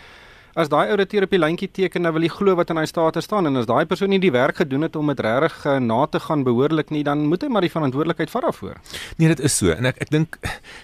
As 0.54 0.70
daai 0.70 0.92
ouditeur 0.94 1.26
op 1.26 1.34
die 1.34 1.40
lyntjie 1.42 1.70
teken, 1.72 2.06
dan 2.06 2.14
wil 2.16 2.26
hy 2.26 2.30
glo 2.32 2.56
wat 2.60 2.70
in 2.74 2.78
hy 2.78 2.86
state 2.90 3.24
staan. 3.26 3.50
En 3.50 3.58
as 3.62 3.70
daai 3.70 3.86
persoon 3.90 4.14
nie 4.14 4.22
die 4.22 4.34
werk 4.34 4.62
gedoen 4.62 4.86
het 4.88 4.96
om 5.00 5.10
dit 5.10 5.24
regtig 5.26 5.58
uh, 5.66 5.80
na 5.82 6.04
te 6.06 6.22
gaan 6.24 6.46
behoorlik 6.46 6.94
nie, 6.94 7.04
dan 7.08 7.26
moet 7.30 7.46
hy 7.46 7.50
maar 7.54 7.66
die 7.66 7.74
verantwoordelikheid 7.74 8.34
vat 8.34 8.48
daarvoor. 8.48 8.78
Nee, 9.18 9.34
dit 9.34 9.44
is 9.44 9.58
so. 9.58 9.74
En 9.74 9.90
ek 9.90 10.02
ek 10.06 10.14
dink 10.14 10.40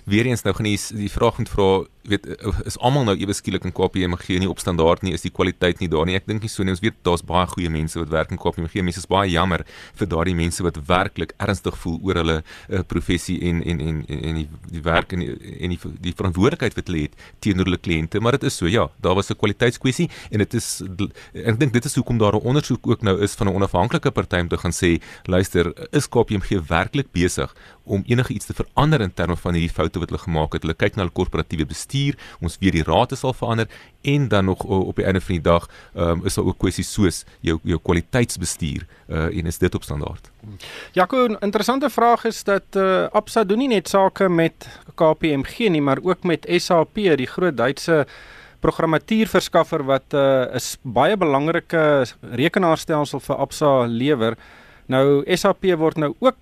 weer 0.10 0.30
eens 0.30 0.46
nou 0.46 0.56
gaan 0.58 0.70
jy 0.70 0.78
die 1.06 1.14
vraag 1.14 1.42
moet 1.42 1.54
vra 1.54 1.70
weet 2.10 2.26
is 2.66 2.78
almal 2.86 3.06
nou 3.08 3.16
ewe 3.20 3.34
skielik 3.36 3.66
in 3.68 3.74
KPMG 3.76 4.40
nie 4.42 4.50
op 4.50 4.62
standaard 4.62 5.04
nie 5.06 5.14
is 5.18 5.26
die 5.26 5.32
kwaliteit 5.34 5.82
nie 5.84 5.90
daar 5.92 6.08
nie? 6.08 6.16
Ek 6.18 6.28
dink 6.30 6.44
nie 6.46 6.52
so 6.52 6.66
nie. 6.66 6.74
Ons 6.74 6.84
weet 6.84 6.98
daar's 7.06 7.24
baie 7.26 7.48
goeie 7.52 7.72
mense 7.74 8.00
wat 8.00 8.12
werk 8.14 8.34
in 8.34 8.42
KPMG 8.42 8.84
mense 8.86 9.02
is 9.04 9.10
baie 9.10 9.30
jammer 9.32 9.66
vir 10.00 10.10
daardie 10.12 10.36
mense 10.38 10.64
wat 10.66 10.80
werklik 10.90 11.36
ernstig 11.38 11.78
voel 11.84 12.00
oor 12.08 12.22
hulle 12.22 12.38
uh, 12.42 12.84
professie 12.94 13.38
en 13.50 13.62
en 13.62 13.84
en 13.84 14.02
en 14.18 14.42
die 14.42 14.48
die 14.70 14.84
werk 14.86 15.14
en 15.16 15.26
die, 15.26 15.36
en 15.60 15.76
die, 15.76 15.80
die 16.08 16.16
verantwoordelikheid 16.16 16.78
wat 16.80 16.92
hulle 16.92 17.06
het 17.08 17.20
teenoor 17.44 17.70
hulle 17.70 17.82
kliënte. 17.82 18.24
Maar 18.24 18.40
dit 18.40 18.50
is 18.50 18.60
so 18.62 18.70
ja 18.70 18.90
daar 19.04 19.18
was 19.20 19.32
'n 19.32 19.40
kwaliteitskwessie 19.60 20.10
en 20.32 20.44
dit 20.44 20.54
is 20.58 20.68
ek 21.34 21.60
dink 21.60 21.74
dit 21.74 21.86
is 21.86 21.96
hoekom 21.96 22.18
daar 22.18 22.36
'n 22.36 22.48
ondersoek 22.48 22.88
ook 22.88 23.02
nou 23.02 23.20
is 23.22 23.36
van 23.36 23.48
'n 23.48 23.56
onafhanklike 23.56 24.12
party 24.12 24.40
om 24.40 24.48
te 24.48 24.58
gaan 24.58 24.72
sê 24.72 25.02
luister 25.26 25.74
is 25.92 26.08
KPMG 26.08 26.62
werklik 26.68 27.12
besig 27.12 27.54
om 27.84 28.04
enige 28.08 28.34
iets 28.34 28.46
te 28.46 28.54
verander 28.54 29.02
in 29.02 29.14
terme 29.14 29.36
van 29.36 29.54
hierdie 29.54 29.74
foute 29.74 30.00
wat 30.00 30.10
hulle 30.10 30.22
gemaak 30.22 30.54
het? 30.54 30.62
Hulle 30.62 30.76
kyk 30.76 30.96
na 30.96 31.04
hulle 31.04 31.14
korporatiewe 31.14 31.66
bestuur 31.66 32.16
ons 32.42 32.58
weet 32.60 32.74
die 32.74 32.84
rate 32.84 33.16
sal 33.16 33.34
verander 33.34 33.68
en 34.02 34.28
dan 34.28 34.46
nog 34.46 34.64
op 34.64 34.96
die 34.96 35.06
einde 35.06 35.22
van 35.22 35.36
die 35.36 35.44
dag 35.44 35.68
um, 35.96 36.26
is 36.26 36.36
daar 36.36 36.46
ook 36.46 36.58
kwessies 36.58 36.94
soos 36.94 37.26
jou 37.42 37.60
jou 37.64 37.80
kwaliteitsbestuur 37.80 38.86
uh, 39.08 39.38
en 39.38 39.46
is 39.46 39.58
dit 39.58 39.76
op 39.76 39.84
standaard? 39.84 40.32
Jaco, 40.92 41.28
'n 41.28 41.38
interessante 41.40 41.90
vraag 41.90 42.26
is 42.26 42.44
dat 42.44 42.64
uh, 42.76 43.08
Absa 43.12 43.44
doen 43.44 43.58
nie 43.58 43.68
net 43.68 43.90
sake 43.90 44.30
met 44.30 44.68
KPMG 44.96 45.70
nie, 45.70 45.82
maar 45.82 46.00
ook 46.02 46.24
met 46.24 46.46
SAP, 46.58 46.94
die 46.94 47.28
groot 47.28 47.58
Duitse 47.58 48.08
programmatuurverskaffer 48.62 49.84
wat 49.84 50.14
'n 50.14 50.56
uh, 50.56 50.72
baie 50.84 51.18
belangrike 51.18 52.06
rekenaarstelsel 52.22 53.20
vir 53.20 53.36
Absa 53.36 53.86
lewer. 53.88 54.36
Nou 54.90 55.22
SAP 55.38 55.68
word 55.78 56.00
nou 56.02 56.16
ook 56.18 56.36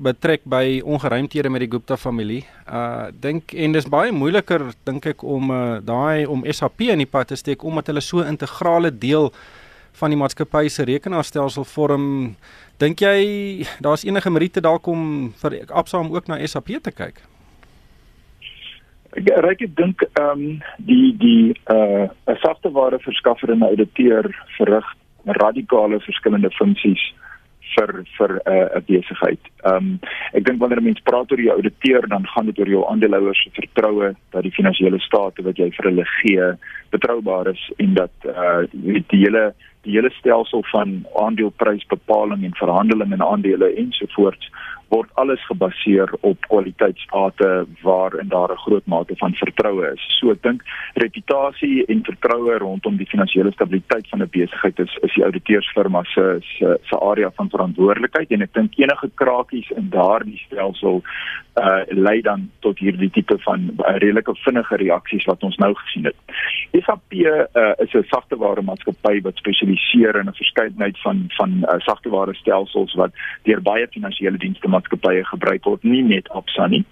betrek 0.00 0.40
by 0.48 0.80
ongeruimthede 0.80 1.50
met 1.52 1.60
die 1.60 1.70
Gupta 1.70 1.96
familie. 1.96 2.44
Uh 2.64 3.12
dink 3.12 3.52
en 3.52 3.72
dis 3.72 3.88
baie 3.88 4.12
moeiliker 4.12 4.72
dink 4.84 5.06
ek 5.06 5.22
om 5.22 5.50
uh, 5.50 5.78
daai 5.84 6.24
om 6.26 6.44
SAP 6.48 6.80
in 6.80 6.98
die 7.04 7.06
pad 7.06 7.28
te 7.28 7.36
steek 7.36 7.62
omdat 7.62 7.86
hulle 7.86 8.00
so 8.00 8.24
integrale 8.24 8.90
deel 8.90 9.32
van 10.00 10.10
die 10.10 10.18
maatskappy 10.18 10.68
se 10.68 10.86
rekenaarstelsel 10.88 11.64
vorm. 11.64 12.36
Dink 12.78 13.02
jy 13.04 13.66
daar's 13.84 14.04
enige 14.04 14.30
meriete 14.30 14.60
dalk 14.64 14.86
om 14.86 15.34
vir 15.42 15.60
Absa 15.68 15.98
om 15.98 16.14
ook 16.14 16.28
na 16.28 16.40
SAP 16.46 16.78
te 16.82 16.90
kyk? 16.90 17.20
Ek 19.16 19.28
reik 19.44 19.62
ek 19.64 19.76
dink 19.76 20.02
ehm 20.08 20.32
um, 20.32 20.60
die 20.84 21.16
die 21.16 21.54
uh 21.72 22.08
'n 22.28 22.36
sagteware 22.44 22.98
verskaffer 22.98 23.50
en 23.52 23.62
ouditeur 23.62 24.28
verrig 24.58 24.84
radikale 25.24 26.00
verskillende 26.00 26.50
funksies 26.50 27.00
vir 27.74 28.04
vir 28.18 28.30
'n 28.44 28.76
uh, 28.76 28.80
besigheid. 28.84 29.40
Ehm 29.64 29.76
um, 29.76 30.00
ek 30.32 30.44
dink 30.44 30.60
wanneer 30.60 30.80
'n 30.80 30.84
mens 30.84 31.00
praat 31.08 31.32
oor 31.32 31.40
jou 31.40 31.54
ouditeur 31.56 32.08
dan 32.08 32.26
gaan 32.26 32.46
dit 32.46 32.58
oor 32.58 32.68
jou 32.68 32.84
aandeelhouers 32.90 33.42
se 33.42 33.50
vertroue 33.60 34.14
dat 34.30 34.42
die 34.42 34.56
finansiële 34.58 35.00
state 35.00 35.42
wat 35.42 35.56
jy 35.56 35.70
vir 35.70 35.90
hulle 35.90 36.04
gee 36.20 36.52
betroubaar 36.90 37.48
is 37.48 37.72
en 37.78 37.94
dat 37.94 38.14
uh 38.24 38.66
die, 38.72 39.04
die 39.08 39.24
hele 39.24 39.54
die 39.82 39.92
hele 39.96 40.10
stelsel 40.10 40.62
van 40.72 41.06
aandeleprysbepaling 41.16 42.44
en 42.44 42.54
verhandeling 42.54 43.12
en 43.12 43.22
aandele 43.22 43.72
ensovoorts 43.74 44.50
word 44.88 45.10
alles 45.14 45.46
gebaseer 45.46 46.12
op 46.20 46.40
kwaliteitsate 46.48 47.66
waarin 47.82 48.28
daar 48.28 48.52
'n 48.52 48.62
groot 48.64 48.86
mate 48.86 49.16
van 49.16 49.34
vertroue 49.34 49.92
is. 49.94 50.02
So 50.18 50.30
ek 50.30 50.42
dink 50.42 50.62
reputasie 50.94 51.84
en 51.86 52.04
vertroue 52.04 52.58
rondom 52.58 52.96
die 52.96 53.06
finansiële 53.06 53.52
stabiliteit 53.52 54.08
van 54.08 54.22
'n 54.22 54.28
besigheid 54.30 54.78
is 54.78 54.96
is 55.02 55.14
die 55.14 55.24
ouditeursfirma 55.24 56.02
se 56.02 56.38
se 56.40 56.78
se 56.82 56.96
area 57.00 57.30
van 57.34 57.50
verantwoordelikheid 57.50 58.30
en 58.30 58.42
ek 58.42 58.52
dink 58.52 58.78
enige 58.78 59.10
krakies 59.14 59.70
in 59.70 59.88
daardie 59.90 60.42
stelsel 60.46 61.02
uh 61.62 61.82
lei 61.88 62.20
dan 62.20 62.50
tot 62.60 62.78
hierdie 62.78 63.10
tipe 63.10 63.38
van 63.38 63.60
uh, 63.60 63.96
redelike 63.96 64.34
vinnige 64.34 64.76
reaksies 64.76 65.24
wat 65.24 65.42
ons 65.42 65.56
nou 65.56 65.74
gesien 65.74 66.04
het. 66.04 66.16
SAP 66.72 67.12
uh, 67.12 67.72
is 67.78 67.92
'n 67.94 68.04
sagteware 68.08 68.62
maatskappy 68.62 69.20
wat 69.22 69.36
spesialiseer 69.36 70.16
in 70.20 70.28
'n 70.28 70.40
verskeidenheid 70.42 70.98
van 71.00 71.24
van 71.28 71.50
uh, 71.62 71.78
sagteware 71.78 72.34
stelsels 72.34 72.94
wat 72.94 73.12
deur 73.42 73.62
baie 73.62 73.86
finansiële 73.88 74.38
dienste 74.38 74.68
maatskappye 74.68 75.24
gebruik 75.24 75.64
word, 75.64 75.82
nie 75.82 76.02
net 76.02 76.28
Absa 76.28 76.66
nie. 76.66 76.84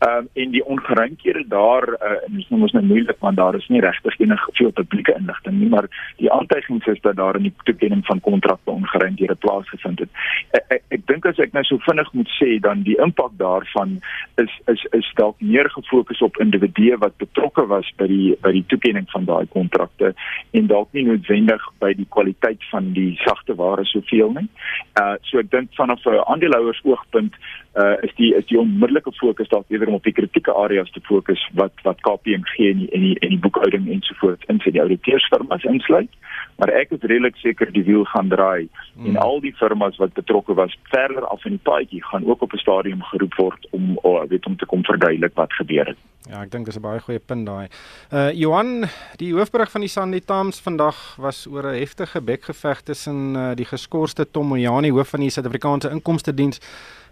Ehm 0.00 0.16
um, 0.16 0.28
en 0.32 0.50
die 0.50 0.64
ongeruimthede 0.64 1.44
daar 1.48 1.88
uh, 1.88 2.38
is 2.38 2.48
nou 2.48 2.60
mos 2.60 2.72
nou 2.72 2.84
moeilik 2.84 3.18
want 3.18 3.36
daar 3.36 3.54
is 3.54 3.66
nie 3.68 3.80
regtig 3.80 4.18
enige 4.18 4.50
veel 4.52 4.70
publieke 4.72 5.14
inligting 5.18 5.58
nie, 5.58 5.68
maar 5.68 5.88
die 6.16 6.30
aantuigings 6.32 6.86
is 6.86 7.00
dat 7.00 7.16
daar 7.16 7.36
in 7.36 7.42
die 7.42 7.52
toekenning 7.62 8.06
van 8.06 8.20
kontrakte 8.20 8.70
ongeruimthede 8.70 9.34
plaasgevind 9.34 9.98
het. 9.98 10.08
Ek 10.50 10.64
ek, 10.76 10.82
ek 10.96 11.04
dink 11.06 11.28
as 11.28 11.42
ek 11.44 11.52
nou 11.52 11.64
so 11.68 11.76
vinnig 11.84 12.12
moet 12.16 12.32
sê 12.38 12.56
dan 12.64 12.80
die 12.88 12.96
impak 12.96 13.36
daarvan 13.42 13.98
is 14.40 14.54
is 14.72 14.86
is 14.96 15.10
dalk 15.20 15.36
meer 15.40 15.68
gefokus 15.76 16.24
op 16.24 16.40
individue 16.40 16.96
wat 17.04 17.20
betrokke 17.20 17.66
was 17.68 17.92
by 18.00 18.08
die 18.08 18.32
by 18.40 18.54
die 18.56 18.64
toekenning 18.72 19.10
van 19.12 19.28
daai 19.28 19.44
kontrakte 19.52 20.14
en 20.56 20.72
dalk 20.72 20.96
nie 20.96 21.04
noodwendig 21.10 21.68
by 21.84 21.92
die 22.00 22.08
kwaliteit 22.16 22.64
van 22.72 22.92
die 22.96 23.12
sagte 23.26 23.58
ware 23.60 23.84
soveel 23.84 24.32
nie. 24.40 24.48
Uh 24.96 25.20
so 25.28 25.44
ek 25.44 25.52
dink 25.52 25.76
vanaf 25.76 26.08
'n 26.08 26.24
aandeelhouers 26.24 26.80
oogpunt 26.88 27.36
uh 27.76 27.96
is 28.02 28.16
die 28.16 28.32
is 28.34 28.46
die 28.48 28.58
onmiddellike 28.58 29.12
fokus 29.20 29.48
dalk 29.52 29.68
eerder 29.68 29.89
om 29.90 29.98
op 29.98 30.06
die 30.06 30.14
kritieke 30.14 30.54
areas 30.54 30.90
te 30.94 31.02
fokus 31.08 31.42
wat 31.58 31.84
wat 31.86 32.02
KPMG 32.06 32.70
en 32.70 32.82
die 32.84 32.90
en 32.94 33.06
die, 33.06 33.16
en 33.18 33.34
die 33.34 33.42
boekhouding 33.46 33.90
ensovoorts 33.96 34.46
in 34.52 34.62
sy 34.64 34.74
auditeursfirmas 34.78 35.66
insluit 35.74 36.14
maar 36.60 36.72
ek 36.76 36.92
is 36.96 37.04
redelik 37.08 37.38
seker 37.40 37.72
die 37.72 37.84
wiel 37.88 38.04
gaan 38.12 38.28
draai 38.32 38.68
hmm. 38.68 39.10
en 39.10 39.18
al 39.24 39.40
die 39.44 39.54
firmas 39.56 39.98
wat 40.02 40.14
betrokke 40.18 40.54
was 40.58 40.76
verder 40.92 41.26
af 41.32 41.44
in 41.48 41.56
die 41.56 41.64
paadjie 41.70 42.02
gaan 42.12 42.26
ook 42.28 42.46
op 42.46 42.54
'n 42.54 42.62
stadium 42.62 43.02
geroep 43.12 43.34
word 43.40 43.66
om 43.70 43.96
oh, 44.02 44.22
weet 44.28 44.46
om 44.46 44.56
te 44.56 44.66
kom 44.66 44.84
verduidelik 44.84 45.34
wat 45.34 45.52
gebeur 45.52 45.86
het. 45.86 45.98
Ja, 46.28 46.42
ek 46.42 46.50
dink 46.52 46.66
dis 46.66 46.76
'n 46.76 46.84
baie 46.84 47.00
goeie 47.00 47.18
punt 47.18 47.46
daai. 47.46 47.68
Uh 48.12 48.30
Johan, 48.32 48.84
die 49.16 49.32
hoofberig 49.32 49.70
van 49.70 49.80
die 49.80 49.88
Sunday 49.88 50.20
Times 50.20 50.60
vandag 50.60 51.16
was 51.16 51.46
oor 51.46 51.64
'n 51.72 51.80
heftige 51.80 52.20
bekgeveg 52.20 52.82
tussen 52.82 53.34
uh, 53.34 53.54
die 53.54 53.64
geskorste 53.64 54.30
Tom 54.30 54.46
Moyani 54.46 54.90
hoof 54.90 55.08
van 55.08 55.20
die 55.20 55.30
Suid-Afrikaanse 55.30 55.90
Inkomste 55.90 56.34
Diens 56.34 56.60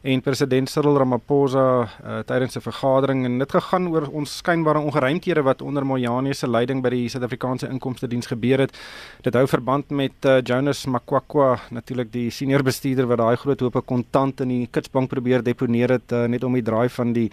en 0.03 0.21
president 0.23 0.71
Cyril 0.71 0.99
Ramaphosa 0.99 1.65
uh, 1.83 2.19
tydens 2.27 2.57
'n 2.57 2.61
vergadering 2.61 3.25
en 3.25 3.39
dit 3.39 3.51
gegaan 3.51 3.89
oor 3.89 4.09
ons 4.13 4.37
skynbare 4.37 4.79
ongeruimthede 4.79 5.43
wat 5.43 5.63
onder 5.63 5.85
Moyane 5.85 6.35
se 6.35 6.47
leiding 6.47 6.83
by 6.83 6.91
die 6.91 7.09
Suid-Afrikaanse 7.09 7.69
Inkomste 7.69 8.09
Diens 8.09 8.27
gebeur 8.27 8.59
het. 8.59 8.79
Dit 9.23 9.35
hou 9.35 9.47
verband 9.47 9.91
met 9.91 10.25
uh, 10.25 10.41
Jonas 10.43 10.87
Makwakwa, 10.87 11.59
natuurlik 11.71 12.13
die 12.13 12.31
senior 12.31 12.63
bestuurder 12.63 13.07
wat 13.07 13.19
daai 13.19 13.37
groot 13.37 13.61
hoop 13.61 13.87
kontant 13.87 14.41
in 14.41 14.49
die 14.49 14.69
Kitsbank 14.71 15.09
probeer 15.09 15.43
deponeer 15.43 15.89
het 15.89 16.13
uh, 16.13 16.27
net 16.27 16.45
om 16.45 16.53
die 16.53 16.63
draai 16.63 16.89
van 16.89 17.13
die 17.13 17.31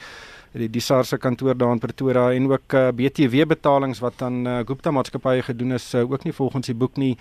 die 0.56 0.70
die 0.72 0.82
SARS 0.82 1.10
se 1.10 1.18
kantoor 1.18 1.58
daar 1.58 1.74
in 1.76 1.80
Pretoria 1.80 2.30
en 2.34 2.48
ook 2.52 2.74
uh, 2.74 2.88
BTW 2.96 3.46
betalings 3.48 4.00
wat 4.04 4.22
aan 4.22 4.46
uh, 4.48 4.60
Gupta 4.66 4.92
maatskappye 4.92 5.44
gedoen 5.44 5.76
is 5.76 5.94
uh, 5.94 6.04
ook 6.12 6.24
nie 6.24 6.34
volgens 6.34 6.68
die 6.72 6.76
boek 6.76 6.98
nie. 7.02 7.16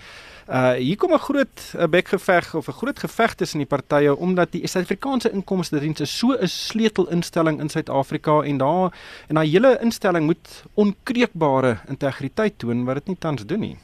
Uh 0.47 0.73
hier 0.77 0.97
kom 0.97 1.13
'n 1.13 1.19
groot 1.19 1.73
'n 1.73 1.89
bekgeveg 1.89 2.55
of 2.55 2.67
'n 2.67 2.79
groot 2.79 2.99
geveg 2.99 3.35
tussen 3.35 3.59
die 3.59 3.67
partye 3.67 4.15
omdat 4.15 4.51
die 4.51 4.67
Suid-Afrikaanse 4.67 5.31
inkomste 5.31 5.79
diens 5.79 6.17
so 6.19 6.31
'n 6.31 6.47
sleutelinstelling 6.47 7.59
in 7.59 7.69
Suid-Afrika 7.69 8.41
en 8.41 8.57
daar 8.57 8.93
en 9.27 9.35
daai 9.35 9.49
hele 9.49 9.77
instelling 9.81 10.25
moet 10.25 10.63
onkreukbare 10.73 11.77
integriteit 11.87 12.59
toon 12.59 12.85
wat 12.85 12.95
dit 12.95 13.07
nie 13.07 13.19
tans 13.19 13.45
doen 13.45 13.59
nie. 13.59 13.77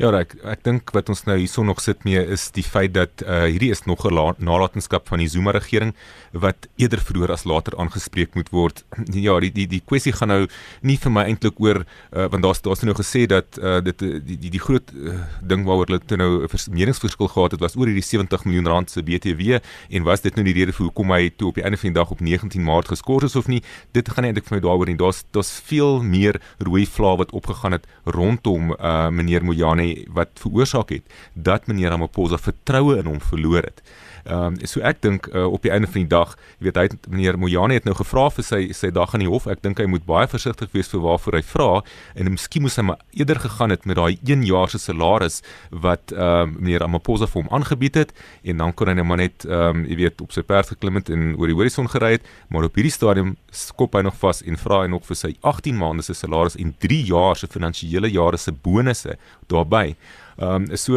Ja, 0.00 0.10
ek 0.16 0.34
ek 0.44 0.64
dink 0.64 0.90
wat 0.96 1.08
ons 1.12 1.24
nou 1.26 1.36
hierson 1.38 1.66
nog 1.66 1.80
sit 1.80 2.04
mee 2.04 2.22
is 2.24 2.50
die 2.56 2.64
feit 2.64 2.94
dat 2.94 3.22
uh, 3.26 3.44
hierdie 3.44 3.70
is 3.70 3.84
nog 3.86 4.06
'n 4.06 4.34
nalatenskap 4.38 5.08
van 5.08 5.18
die 5.18 5.28
Zuma 5.28 5.50
regering 5.50 5.94
wat 6.32 6.68
eerder 6.76 7.00
vroeër 7.00 7.32
as 7.32 7.44
later 7.44 7.76
aangespreek 7.76 8.34
moet 8.34 8.50
word. 8.50 8.84
Ja, 9.20 9.38
die 9.40 9.52
die 9.52 9.66
die 9.66 9.82
kwessie 9.84 10.12
gaan 10.12 10.28
nou 10.28 10.46
nie 10.82 10.96
vir 10.96 11.12
my 11.12 11.24
eintlik 11.28 11.60
oor 11.60 11.84
uh, 11.84 12.26
want 12.30 12.42
daar's 12.42 12.62
daar's 12.62 12.82
nou 12.82 12.94
gesê 12.94 13.26
dat 13.26 13.58
uh, 13.58 13.80
dit 13.80 13.98
die 13.98 14.38
die 14.38 14.50
die 14.50 14.60
groot 14.60 14.90
uh, 14.94 15.20
ding 15.42 15.66
waaroor 15.66 15.86
hulle 15.86 16.00
toe 16.00 16.16
nou 16.16 16.46
'n 16.46 16.72
meningsverskil 16.72 17.28
gehad 17.28 17.52
het 17.52 17.60
was 17.60 17.76
oor 17.76 17.86
hierdie 17.86 18.02
70 18.02 18.44
miljoen 18.44 18.66
rand 18.66 18.90
se 18.90 19.02
BTW 19.02 19.60
en 19.90 20.02
was 20.02 20.20
dit 20.20 20.34
nou 20.34 20.44
die 20.44 20.54
rede 20.54 20.72
vir 20.72 20.86
hoekom 20.86 21.12
hy 21.12 21.30
toe 21.36 21.48
op 21.48 21.54
die 21.54 21.64
einde 21.64 21.76
van 21.76 21.92
die 21.92 21.98
dag 22.00 22.10
op 22.10 22.20
19 22.20 22.64
Maart 22.64 22.88
geskort 22.88 23.24
is 23.24 23.36
of 23.36 23.48
nie. 23.48 23.62
Dit 23.92 24.08
gaan 24.08 24.24
nie 24.24 24.32
eintlik 24.32 24.48
vir 24.48 24.56
my 24.56 24.62
daaroor 24.64 24.86
nie. 24.86 24.96
Daar's 24.96 25.24
daar's 25.34 25.52
veel 25.68 26.02
meer 26.02 26.40
rooi 26.58 26.86
vlae 26.86 27.16
wat 27.20 27.34
opgegaan 27.36 27.72
het 27.72 27.86
rondom 28.04 28.72
uh, 28.72 29.08
meneer 29.10 29.44
Moe 29.44 29.56
Moyane 29.60 30.06
wat 30.08 30.28
veroorsaak 30.40 30.90
het 30.90 31.04
dat 31.34 31.66
meneer 31.66 31.92
Ramaphosa 31.92 32.38
vertroue 32.38 32.96
in 32.98 33.06
hom 33.06 33.20
verloor 33.20 33.62
het. 33.62 33.82
Ehm 34.30 34.54
um, 34.54 34.58
so 34.68 34.82
ek 34.86 35.00
dink 35.02 35.26
uh, 35.34 35.46
op 35.50 35.64
die 35.66 35.72
einde 35.74 35.88
van 35.90 36.04
die 36.04 36.10
dag, 36.10 36.36
jy 36.58 36.68
weet 36.68 36.78
hy 36.78 36.84
het 36.86 37.08
meneer 37.10 37.38
Moyane 37.40 37.74
het 37.74 37.86
nou 37.88 37.96
gevra 37.98 38.28
vir 38.30 38.46
sy 38.46 38.60
sy 38.76 38.92
dag 38.94 39.14
aan 39.14 39.24
die 39.24 39.30
hof. 39.30 39.48
Ek 39.50 39.62
dink 39.64 39.80
hy 39.82 39.88
moet 39.90 40.04
baie 40.06 40.28
versigtig 40.30 40.70
wees 40.76 40.90
vir 40.92 41.02
waarvoor 41.02 41.40
hy 41.40 41.42
vra 41.50 41.68
en 42.14 42.30
miskien 42.30 42.62
moes 42.62 42.78
hy 42.78 42.86
maar 42.86 43.00
eerder 43.16 43.40
gegaan 43.42 43.74
het 43.74 43.88
met 43.90 43.98
daai 43.98 44.18
1 44.22 44.46
jaar 44.46 44.70
se 44.70 44.78
salaris 44.78 45.40
wat 45.70 46.14
ehm 46.14 46.54
um, 46.54 46.54
meneer 46.60 46.84
Ramaphosa 46.84 47.26
vir 47.26 47.42
hom 47.42 47.50
aangebied 47.58 47.98
het 48.04 48.14
en 48.44 48.62
dan 48.62 48.74
kon 48.76 48.90
hy 48.92 48.94
net 49.00 49.08
maar 49.10 49.22
net 49.22 49.48
ehm 49.48 49.82
um, 49.82 49.84
jy 49.90 49.98
weet 50.04 50.22
op 50.22 50.36
sy 50.36 50.46
perd 50.46 50.70
geklim 50.76 51.00
het 51.00 51.10
en 51.10 51.34
oor 51.34 51.50
die 51.50 51.58
horison 51.58 51.90
gery 51.90 52.14
het, 52.18 52.30
maar 52.48 52.68
op 52.68 52.78
hierdie 52.78 52.94
stadium 52.94 53.34
skop 53.50 53.98
hy 53.98 54.04
nog 54.06 54.18
vas 54.22 54.44
en 54.46 54.58
vra 54.60 54.84
hy 54.84 54.94
nog 54.94 55.06
vir 55.08 55.18
sy 55.18 55.34
18 55.42 55.78
maande 55.80 56.06
se 56.06 56.14
salaris 56.14 56.58
en 56.60 56.74
3 56.86 57.02
jaar 57.10 57.36
se 57.36 57.50
finansiële 57.50 58.10
jare 58.14 58.38
se 58.38 58.54
bonusse 58.54 59.18
daarbey. 59.50 59.96
Ehm 60.40 60.70
um, 60.70 60.76
so 60.76 60.96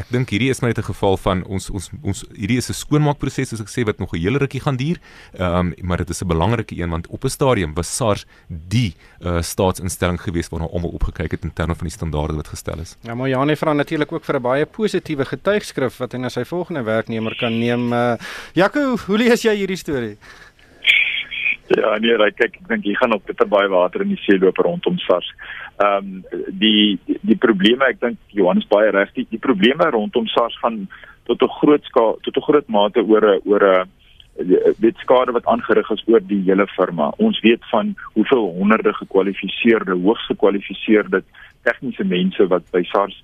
ek 0.00 0.08
dink 0.10 0.32
hierdie 0.34 0.50
is 0.50 0.58
maar 0.60 0.72
net 0.72 0.82
'n 0.82 0.90
geval 0.90 1.16
van 1.16 1.44
ons 1.46 1.70
ons 1.70 1.90
ons 2.02 2.24
hierdie 2.34 2.58
is 2.58 2.68
'n 2.70 2.74
skoonmaakproses 2.74 3.48
soos 3.48 3.60
ek 3.62 3.70
sê 3.70 3.84
wat 3.86 3.98
nog 3.98 4.12
'n 4.12 4.18
hele 4.18 4.38
rukkie 4.38 4.60
gaan 4.60 4.76
duur. 4.76 4.98
Ehm 5.38 5.70
um, 5.70 5.74
maar 5.82 5.98
dit 5.98 6.10
is 6.10 6.22
'n 6.22 6.26
belangrike 6.26 6.74
een 6.74 6.90
want 6.90 7.06
op 7.06 7.24
'n 7.24 7.28
stadium 7.28 7.74
was 7.74 7.96
SARS 7.96 8.26
die 8.48 8.94
uh, 9.20 9.40
staatsinstelling 9.40 10.20
geweest 10.20 10.50
waarna 10.50 10.66
almal 10.66 10.90
opgekyk 10.90 11.30
het 11.30 11.44
in 11.44 11.52
terme 11.52 11.74
van 11.74 11.86
die 11.86 11.96
standaarde 11.96 12.34
wat 12.34 12.48
gestel 12.48 12.80
is. 12.80 12.96
Ja, 13.02 13.14
maar 13.14 13.28
Janie 13.28 13.56
vra 13.56 13.72
natuurlik 13.72 14.12
ook 14.12 14.24
vir 14.24 14.36
'n 14.36 14.42
baie 14.42 14.66
positiewe 14.66 15.24
getuigskrif 15.24 15.98
wat 15.98 16.12
hy 16.12 16.18
na 16.18 16.28
sy 16.28 16.44
volgende 16.44 16.82
werknemer 16.82 17.36
kan 17.36 17.58
neem. 17.58 17.92
Uh, 17.92 18.16
Jaco, 18.54 18.96
hoe 19.06 19.18
lees 19.18 19.42
jy 19.42 19.54
hierdie 19.54 19.76
storie? 19.76 20.16
Ja, 21.66 21.96
nee, 21.98 22.16
kyk, 22.16 22.58
ek 22.60 22.68
dink 22.68 22.84
jy 22.84 22.94
gaan 22.94 23.14
op 23.14 23.24
bitter 23.26 23.48
baie 23.48 23.68
water 23.68 24.02
in 24.02 24.08
die 24.08 24.20
see 24.20 24.38
loop 24.38 24.56
rondom 24.56 24.98
SARS 24.98 25.32
ehm 25.76 25.96
um, 25.96 26.24
die 26.48 26.98
die 27.04 27.36
probleme 27.36 27.84
ek 27.84 28.00
dink 28.00 28.18
Johannes 28.28 28.66
baie 28.70 28.90
reg 28.90 29.10
die, 29.14 29.26
die 29.30 29.42
probleme 29.42 29.90
rondom 29.90 30.26
SARS 30.26 30.56
gaan 30.62 30.88
tot 31.26 31.42
'n 31.42 31.56
groot 31.60 31.84
skaal 31.84 32.18
tot 32.22 32.36
'n 32.36 32.46
groot 32.48 32.68
mate 32.68 33.02
oor 33.02 33.24
'n 33.24 33.40
oor 33.44 33.62
'n 33.62 33.88
dit 34.78 34.96
skade 34.98 35.32
wat 35.32 35.46
aangerig 35.46 35.90
is 35.90 36.02
oor 36.06 36.20
die 36.20 36.42
hele 36.42 36.66
firma. 36.66 37.12
Ons 37.16 37.40
weet 37.40 37.62
van 37.70 37.94
hoeveel 38.14 38.50
honderde 38.58 38.92
gekwalifiseerde, 38.92 39.92
hoogs 39.92 40.26
gekwalifiseerde 40.26 41.22
tegniese 41.62 42.04
mense 42.04 42.46
wat 42.46 42.62
by 42.70 42.82
SARS 42.82 43.14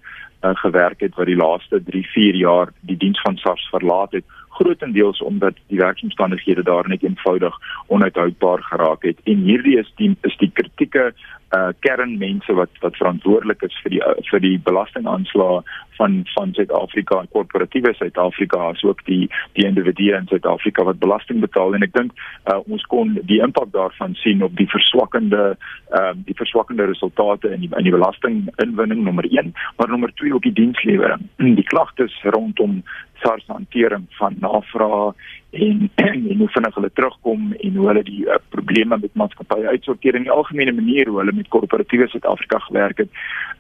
uh, 0.42 0.54
gewerk 0.54 1.00
het 1.00 1.14
wat 1.14 1.26
die 1.26 1.36
laaste 1.36 1.82
3, 1.84 2.04
4 2.14 2.34
jaar 2.34 2.72
die 2.80 2.96
diens 2.96 3.20
van 3.20 3.36
SARS 3.36 3.68
verlaat 3.70 4.12
het 4.12 4.24
grootendeels 4.60 5.20
omdat 5.24 5.58
die 5.72 5.78
werksomstandighede 5.78 6.62
daar 6.62 6.88
net 6.88 7.02
eenvoudig 7.02 7.58
onuithoudbaar 7.86 8.62
geraak 8.62 9.02
het. 9.02 9.18
En 9.24 9.44
hierdie 9.48 9.78
is 9.78 9.92
die 9.96 10.16
is 10.28 10.36
die 10.36 10.50
kritieke 10.52 11.12
uh 11.50 11.68
kernmense 11.82 12.52
wat 12.54 12.70
wat 12.80 12.96
verantwoordelik 12.96 13.62
is 13.66 13.76
vir 13.82 13.90
die 13.90 14.02
uh, 14.06 14.12
vir 14.30 14.42
die 14.44 14.58
belastingaanslae 14.68 15.62
van 15.98 16.20
van 16.34 16.52
Suid-Afrika 16.54 17.18
en 17.20 17.30
korporatiewe 17.32 17.90
Suid-Afrika 17.98 18.60
asook 18.68 19.02
die 19.08 19.24
die 19.58 19.66
individue 19.66 20.14
in 20.14 20.28
Suid-Afrika 20.30 20.84
wat 20.86 21.02
belasting 21.02 21.40
betaal. 21.42 21.74
En 21.74 21.82
ek 21.82 21.96
dink 21.96 22.14
uh 22.52 22.60
ons 22.70 22.86
kon 22.92 23.16
die 23.32 23.40
impak 23.42 23.72
daarvan 23.74 24.14
sien 24.22 24.46
op 24.46 24.54
die 24.60 24.68
verswakkende 24.70 25.42
ehm 25.50 25.98
uh, 25.98 26.14
die 26.30 26.38
verswakkende 26.38 26.86
resultate 26.92 27.50
in 27.56 27.66
die 27.66 27.72
in 27.80 27.88
die 27.88 27.96
belastinginwinning 27.98 29.02
nommer 29.08 29.26
1 29.26 29.50
maar 29.76 29.90
nommer 29.90 30.14
2 30.22 30.34
ook 30.34 30.46
die 30.46 30.58
dienslewering. 30.62 31.26
Die 31.60 31.66
klagtes 31.74 32.14
rondom 32.22 32.82
SARS 33.22 33.46
hantering 33.46 34.06
van 34.18 34.36
navraag 34.40 35.14
en 35.50 35.90
en 36.30 36.38
hoe 36.38 36.48
vinnig 36.48 36.74
hulle 36.74 36.90
terugkom 36.94 37.52
en 37.52 37.76
hoe 37.76 37.86
hulle 37.86 38.02
die 38.02 38.24
uh, 38.26 38.38
probleme 38.48 38.98
met 38.98 39.14
maatskappye 39.14 39.68
uitsorteer 39.68 40.14
in 40.14 40.26
die 40.28 40.34
algemene 40.34 40.72
manier 40.72 41.08
hoe 41.08 41.18
hulle 41.18 41.34
met 41.36 41.48
korporatiewe 41.48 42.08
Suid-Afrika 42.08 42.58
gewerk 42.58 42.98
het, 43.04 43.10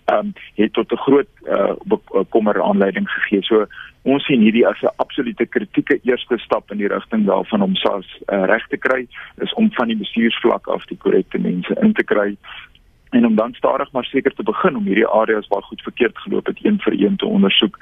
ehm 0.04 0.18
um, 0.18 0.32
het 0.54 0.72
tot 0.72 0.92
'n 0.92 1.04
groot 1.06 1.30
uh, 1.46 2.24
kommer 2.28 2.62
aanleiding 2.62 3.10
gegee. 3.10 3.42
So 3.42 3.66
ons 4.02 4.24
sien 4.24 4.40
hierdie 4.40 4.66
as 4.66 4.82
'n 4.82 4.94
absolute 4.96 5.46
kritieke 5.46 5.98
eerste 6.02 6.38
stap 6.38 6.70
in 6.70 6.78
die 6.78 6.88
rigting 6.88 7.26
daarvan 7.26 7.62
om 7.62 7.74
SARS 7.74 8.18
uh, 8.32 8.44
reg 8.44 8.66
te 8.68 8.76
kry, 8.76 9.06
is 9.38 9.54
om 9.54 9.72
van 9.72 9.88
die 9.88 9.96
bestuursvlak 9.96 10.68
af 10.68 10.84
die 10.84 10.98
korrekte 10.98 11.38
mense 11.38 11.76
in 11.80 11.92
te 11.92 12.04
kry 12.04 12.36
en 13.10 13.26
om 13.26 13.34
dan 13.34 13.54
stadig 13.54 13.92
maar 13.92 14.04
seker 14.04 14.34
te 14.34 14.42
begin 14.42 14.76
om 14.76 14.84
hierdie 14.84 15.06
areas 15.06 15.48
waar 15.48 15.62
goed 15.62 15.82
verkeerd 15.82 16.18
geloop 16.18 16.46
het 16.46 16.58
een 16.62 16.78
vir 16.80 16.94
een 17.00 17.16
te 17.16 17.26
ondersoek. 17.26 17.78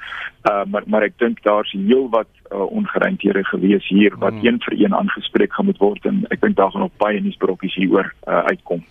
Uh 0.49 0.63
maar 0.65 0.83
maar 0.85 1.01
ek 1.01 1.17
dink 1.17 1.43
daar's 1.43 1.71
heelwat 1.71 2.27
uh, 2.51 2.65
ongeruimthede 2.71 3.43
gewees 3.43 3.87
hier 3.87 4.17
wat 4.17 4.33
hmm. 4.33 4.45
een 4.45 4.59
vir 4.65 4.79
een 4.79 4.95
aangespreek 4.95 5.53
gaan 5.53 5.65
moet 5.65 5.77
word 5.77 6.05
en 6.05 6.25
ek 6.29 6.41
dink 6.41 6.55
daar 6.55 6.71
gaan 6.71 6.81
nog 6.81 6.97
baie 6.97 7.21
nuusbrokkies 7.21 7.75
hieroor 7.75 8.13
uh, 8.27 8.43
uitkom. 8.51 8.83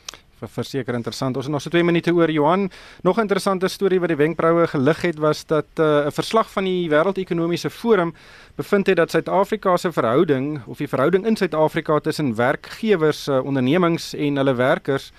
Verseker 0.46 0.94
interessant. 0.94 1.36
Ons 1.36 1.44
het 1.44 1.52
nog 1.52 1.62
so 1.62 1.70
2 1.70 1.82
minute 1.82 2.12
oor 2.14 2.30
Johan. 2.30 2.70
Nog 3.02 3.16
'n 3.16 3.20
interessante 3.20 3.68
storie 3.68 4.00
wat 4.00 4.08
die 4.08 4.16
wenkbroue 4.16 4.66
gelig 4.66 5.02
het 5.02 5.18
was 5.18 5.46
dat 5.46 5.66
'n 5.74 5.82
uh, 5.82 6.06
verslag 6.10 6.52
van 6.52 6.64
die 6.64 6.88
Wêreldekonomiese 6.88 7.70
Forum 7.70 8.14
bevind 8.54 8.86
het 8.86 8.96
dat 8.96 9.10
Suid-Afrika 9.10 9.76
se 9.76 9.92
verhouding 9.92 10.60
of 10.66 10.78
die 10.78 10.88
verhouding 10.88 11.26
in 11.26 11.36
Suid-Afrika 11.36 11.98
tussen 11.98 12.36
werkgewers, 12.36 13.28
uh, 13.28 13.44
ondernemings 13.44 14.14
en 14.14 14.36
hulle 14.36 14.54
werkers 14.54 15.12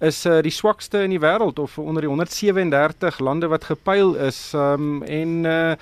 is 0.00 0.24
uh, 0.26 0.40
die 0.42 0.52
swakste 0.52 1.02
in 1.04 1.12
die 1.14 1.20
wêreld 1.22 1.58
of 1.62 1.78
onder 1.78 2.02
die 2.02 2.10
137 2.10 3.18
lande 3.18 3.48
wat 3.52 3.64
gepyl 3.64 4.14
is 4.14 4.52
um, 4.54 5.02
en 5.02 5.44
uh, 5.44 5.72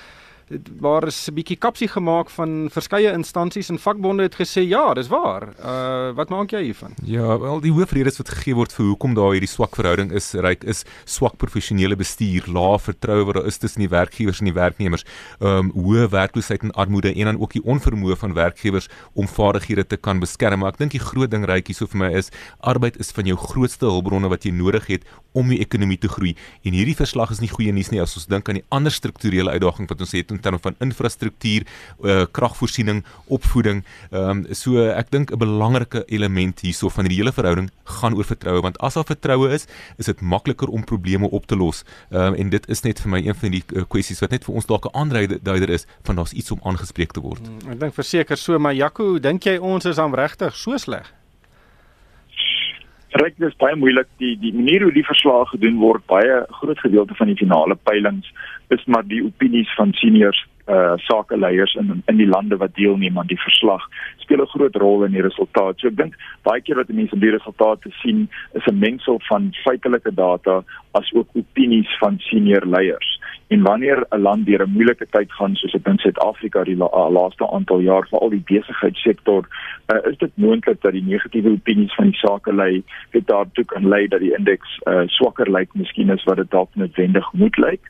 waar 0.81 1.07
is 1.07 1.29
'n 1.29 1.35
bietjie 1.35 1.57
kapsie 1.57 1.89
gemaak 1.89 2.31
van 2.31 2.69
verskeie 2.71 3.13
instansies 3.13 3.69
en 3.69 3.79
vakbonde 3.79 4.23
het 4.23 4.35
gesê 4.35 4.67
ja, 4.69 4.95
dis 4.95 5.09
waar. 5.09 5.49
Uh 5.59 6.13
wat 6.13 6.29
maak 6.29 6.51
jy 6.51 6.63
hiervan? 6.63 6.95
Ja, 7.05 7.39
wel 7.39 7.61
die 7.61 7.73
hoofredes 7.73 8.17
wat 8.17 8.29
gegee 8.29 8.55
word 8.55 8.73
vir 8.73 8.87
hoekom 8.87 9.15
daar 9.15 9.33
hierdie 9.33 9.49
swak 9.49 9.77
verhouding 9.77 10.13
is, 10.13 10.33
ryk 10.35 10.65
is 10.65 10.85
swak 11.05 11.37
professionele 11.37 11.97
bestuur, 11.97 12.45
lae 12.47 12.79
vertroue 12.79 13.25
wat 13.25 13.35
daar 13.35 13.47
is 13.47 13.59
tussen 13.59 13.81
die 13.81 13.89
werkgewers 13.89 14.41
en 14.41 14.51
die 14.51 14.55
werknemers, 14.55 15.05
um 15.41 15.73
hoë 15.75 16.09
werkloosheid 16.11 16.63
en 16.63 16.73
armoede 16.73 17.15
en 17.15 17.25
dan 17.25 17.41
ook 17.41 17.53
die 17.53 17.65
onvermoë 17.65 18.17
van 18.17 18.35
werkgewers 18.35 18.89
om 19.15 19.29
vaardighede 19.29 19.87
te 19.87 19.97
kan 19.97 20.21
beskerm. 20.21 20.61
Maar 20.61 20.73
ek 20.73 20.79
dink 20.79 20.93
die 20.93 21.01
groot 21.01 21.31
ding 21.31 21.45
ryk 21.45 21.67
hierso 21.67 21.87
vir 21.87 21.99
my 21.99 22.13
is 22.19 22.31
arbeid 22.61 22.97
is 23.01 23.11
van 23.11 23.27
jou 23.27 23.37
grootste 23.37 23.87
hulpbronne 23.87 24.29
wat 24.29 24.45
jy 24.45 24.53
nodig 24.53 24.87
het 24.87 25.05
om 25.33 25.49
die 25.49 25.61
ekonomie 25.65 25.99
te 25.99 26.09
groei. 26.09 26.35
En 26.67 26.77
hierdie 26.77 26.97
verslag 26.97 27.31
is 27.31 27.41
nie 27.41 27.51
goeie 27.53 27.73
nuus 27.73 27.91
nie 27.93 28.01
as 28.03 28.17
ons 28.19 28.29
dink 28.31 28.49
aan 28.49 28.61
die 28.61 28.67
ander 28.75 28.93
strukturele 28.93 29.55
uitdagings 29.55 29.91
wat 29.93 30.05
ons 30.05 30.15
het 30.17 30.33
in 30.43 30.51
terme 30.51 30.63
van 30.63 30.77
infrastruktuur, 30.83 31.67
uh, 32.03 32.25
kragvoorsiening, 32.31 33.05
opvoeding. 33.27 33.85
Ehm 34.11 34.43
um, 34.43 34.55
so 34.55 34.83
ek 34.91 35.11
dink 35.11 35.31
'n 35.31 35.39
belangrike 35.39 36.05
element 36.07 36.61
hierso 36.61 36.89
van 36.89 37.07
die 37.07 37.17
hele 37.17 37.33
verhouding 37.33 37.71
gaan 37.85 38.15
oor 38.15 38.25
vertroue 38.25 38.63
want 38.63 38.79
as 38.79 38.95
daar 38.95 39.05
vertroue 39.05 39.53
is, 39.53 39.67
is 39.99 40.07
dit 40.07 40.21
makliker 40.21 40.69
om 40.69 40.85
probleme 40.85 41.31
op 41.31 41.47
te 41.47 41.57
los. 41.57 41.85
Ehm 42.11 42.33
um, 42.33 42.35
en 42.35 42.51
dit 42.51 42.69
is 42.69 42.83
net 42.83 43.01
vir 43.01 43.11
my 43.11 43.21
een 43.27 43.35
van 43.35 43.51
die 43.51 43.65
uh, 43.73 43.85
kwessies 43.89 44.21
wat 44.21 44.31
net 44.31 44.45
vir 44.45 44.55
ons 44.55 44.67
dalk 44.67 44.87
'n 44.87 44.97
aanduider 44.97 45.71
is 45.71 45.87
van 46.03 46.17
daar's 46.17 46.33
iets 46.33 46.51
om 46.51 46.61
aangespreek 46.63 47.13
te 47.13 47.21
word. 47.21 47.47
Hmm, 47.47 47.73
ek 47.73 47.81
dink 47.81 47.95
verseker 47.95 48.37
so, 48.37 48.59
maar 48.59 48.75
Jaco, 48.75 49.19
dink 49.19 49.45
jy 49.45 49.59
ons 49.59 49.85
is 49.85 49.99
aan 49.99 50.15
regtig 50.15 50.57
so 50.57 50.77
sleg? 50.77 51.22
Ryk 53.13 53.35
dis 53.37 53.57
baie 53.61 53.77
moeilik 53.77 54.09
die 54.23 54.37
die 54.41 54.55
manier 54.57 54.87
hoe 54.87 54.93
die 54.95 55.05
verslae 55.05 55.45
gedoen 55.51 55.77
word 55.83 56.05
baie 56.09 56.39
groot 56.61 56.79
gedeelte 56.81 57.15
van 57.19 57.29
die 57.29 57.37
finale 57.37 57.77
peilings 57.89 58.31
is 58.73 58.85
maar 58.87 59.05
die 59.05 59.21
opinies 59.25 59.69
van 59.77 59.93
seniors 60.01 60.41
uh 60.73 60.95
sakeleiers 61.09 61.75
in 61.75 62.03
in 62.09 62.17
die 62.17 62.29
lande 62.31 62.57
wat 62.57 62.75
deelneem 62.79 63.19
aan 63.19 63.29
die 63.29 63.41
verslag 63.45 63.85
speel 64.25 64.41
'n 64.41 64.53
groot 64.55 64.77
rol 64.77 65.05
in 65.05 65.13
die 65.13 65.27
resultaat. 65.29 65.79
So 65.79 65.89
ek 65.89 65.97
dink 65.97 66.15
baie 66.43 66.61
keer 66.61 66.77
wat 66.77 66.89
mense 66.89 67.15
in 67.15 67.21
die 67.21 67.35
resultate 67.37 67.91
sien 68.03 68.29
is 68.55 68.67
'n 68.67 68.79
mengsel 68.79 69.21
van 69.29 69.53
feitelike 69.65 70.15
data 70.15 70.63
as 70.93 71.13
ook 71.13 71.29
opinies 71.35 71.99
van 71.99 72.19
senior 72.19 72.65
leiers. 72.67 73.21
En 73.53 73.63
wanneer 73.63 74.07
'n 74.09 74.21
land 74.21 74.47
deur 74.47 74.63
'n 74.63 74.71
moeilike 74.71 75.07
tyd 75.11 75.33
gaan 75.33 75.55
soos 75.55 75.73
dit 75.73 75.87
in 75.87 75.99
Suid-Afrika 75.99 76.65
die 76.65 76.77
la 76.77 77.09
laaste 77.09 77.51
aantal 77.51 77.81
jaar 77.81 78.07
vir 78.09 78.19
al 78.19 78.31
die 78.31 78.45
besigheidssektor, 78.45 79.43
uh, 79.93 80.11
is 80.11 80.17
dit 80.19 80.31
moontlik 80.35 80.81
dat 80.81 80.93
die 80.93 81.05
negatiewe 81.05 81.51
opinies 81.51 81.95
van 81.95 82.05
die 82.05 82.19
sakelei 82.19 82.83
dit 83.11 83.27
daartoe 83.27 83.65
kan 83.65 83.89
lei 83.89 84.09
dat 84.09 84.21
die 84.21 84.37
indeks 84.39 84.81
uh, 84.85 85.03
swakker 85.07 85.51
lyk 85.51 85.75
miskien 85.75 86.11
as 86.11 86.25
wat 86.25 86.37
dit 86.37 86.51
dalk 86.51 86.69
noodwendig 86.75 87.33
moet 87.33 87.57
lyk. 87.57 87.81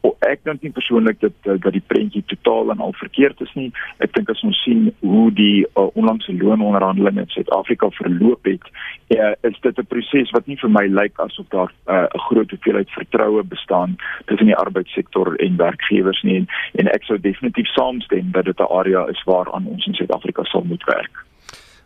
O, 0.00 0.16
ek 0.18 0.42
dink 0.44 0.62
nie 0.62 0.72
persoonlik 0.72 1.20
dat 1.20 1.32
dat 1.42 1.72
die 1.72 1.84
prentjie 1.86 2.24
totaal 2.26 2.70
en 2.70 2.78
al 2.78 2.92
verkeerd 2.92 3.40
is 3.40 3.54
nie. 3.54 3.70
Ek 3.98 4.12
dink 4.12 4.28
as 4.30 4.42
ons 4.42 4.62
sien 4.62 4.92
hoe 5.00 5.30
die 5.32 5.64
uh, 5.64 5.86
onlangse 5.94 6.34
loononderhandelinge 6.34 7.20
in 7.20 7.28
Suid-Afrika 7.28 7.90
verloop 7.90 8.44
het, 8.44 8.62
uh, 9.08 9.32
is 9.40 9.60
dit 9.60 9.78
'n 9.78 9.86
proses 9.86 10.30
wat 10.30 10.46
nie 10.46 10.56
vir 10.56 10.70
my 10.70 10.86
lyk 10.86 11.18
asof 11.18 11.46
daar 11.48 11.70
'n 11.70 11.92
uh, 11.92 12.20
groot 12.26 12.50
hoeveelheid 12.50 12.90
vertroue 12.90 13.42
bestaan 13.44 13.96
tussen 14.26 14.46
die 14.46 14.56
arbeidssektor 14.56 15.03
en 15.12 15.56
werkgewers 15.56 16.22
nie 16.22 16.36
en, 16.36 16.46
en 16.74 16.88
ek 16.88 17.02
sou 17.02 17.18
definitief 17.20 17.66
saamstem 17.66 18.30
dat 18.32 18.44
dit 18.44 18.60
'n 18.60 18.72
area 18.80 19.06
is 19.06 19.22
waaraan 19.24 19.66
ons 19.66 19.86
in 19.86 19.94
Suid-Afrika 19.94 20.44
sal 20.44 20.64
moet 20.64 20.84
werk. 20.84 21.24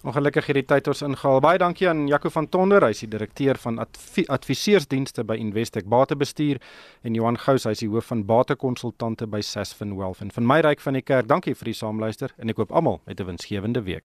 Ongelukkig 0.06 0.46
hierdie 0.46 0.66
tyd 0.70 0.86
ons 0.86 1.02
ingehaal. 1.02 1.40
Baie 1.42 1.58
dankie 1.58 1.88
aan 1.90 2.06
Jaco 2.06 2.30
van 2.30 2.46
Tonder, 2.48 2.84
hy 2.86 2.94
is 2.94 3.02
die 3.02 3.10
direkteur 3.10 3.58
van 3.58 3.80
adv 3.82 4.22
adviseursdienste 4.30 5.24
by 5.26 5.34
Investec 5.42 5.88
Batebestuur 5.90 6.62
en 7.02 7.18
Johan 7.18 7.38
Gous, 7.42 7.66
hy 7.66 7.74
is 7.74 7.82
die 7.82 7.90
hoof 7.90 8.12
van 8.12 8.22
batekonsultante 8.28 9.26
by 9.26 9.42
Sasfin 9.42 9.96
Wealth. 9.98 10.22
En 10.22 10.30
van 10.30 10.46
my 10.46 10.60
ryk 10.60 10.80
van 10.80 10.94
die 10.94 11.02
kerk, 11.02 11.26
dankie 11.28 11.56
vir 11.58 11.72
die 11.72 11.80
saamluister 11.80 12.32
en 12.38 12.54
ek 12.54 12.62
hoop 12.62 12.72
almal 12.72 13.02
het 13.10 13.20
'n 13.20 13.26
winsgewende 13.26 13.82
week. 13.82 14.08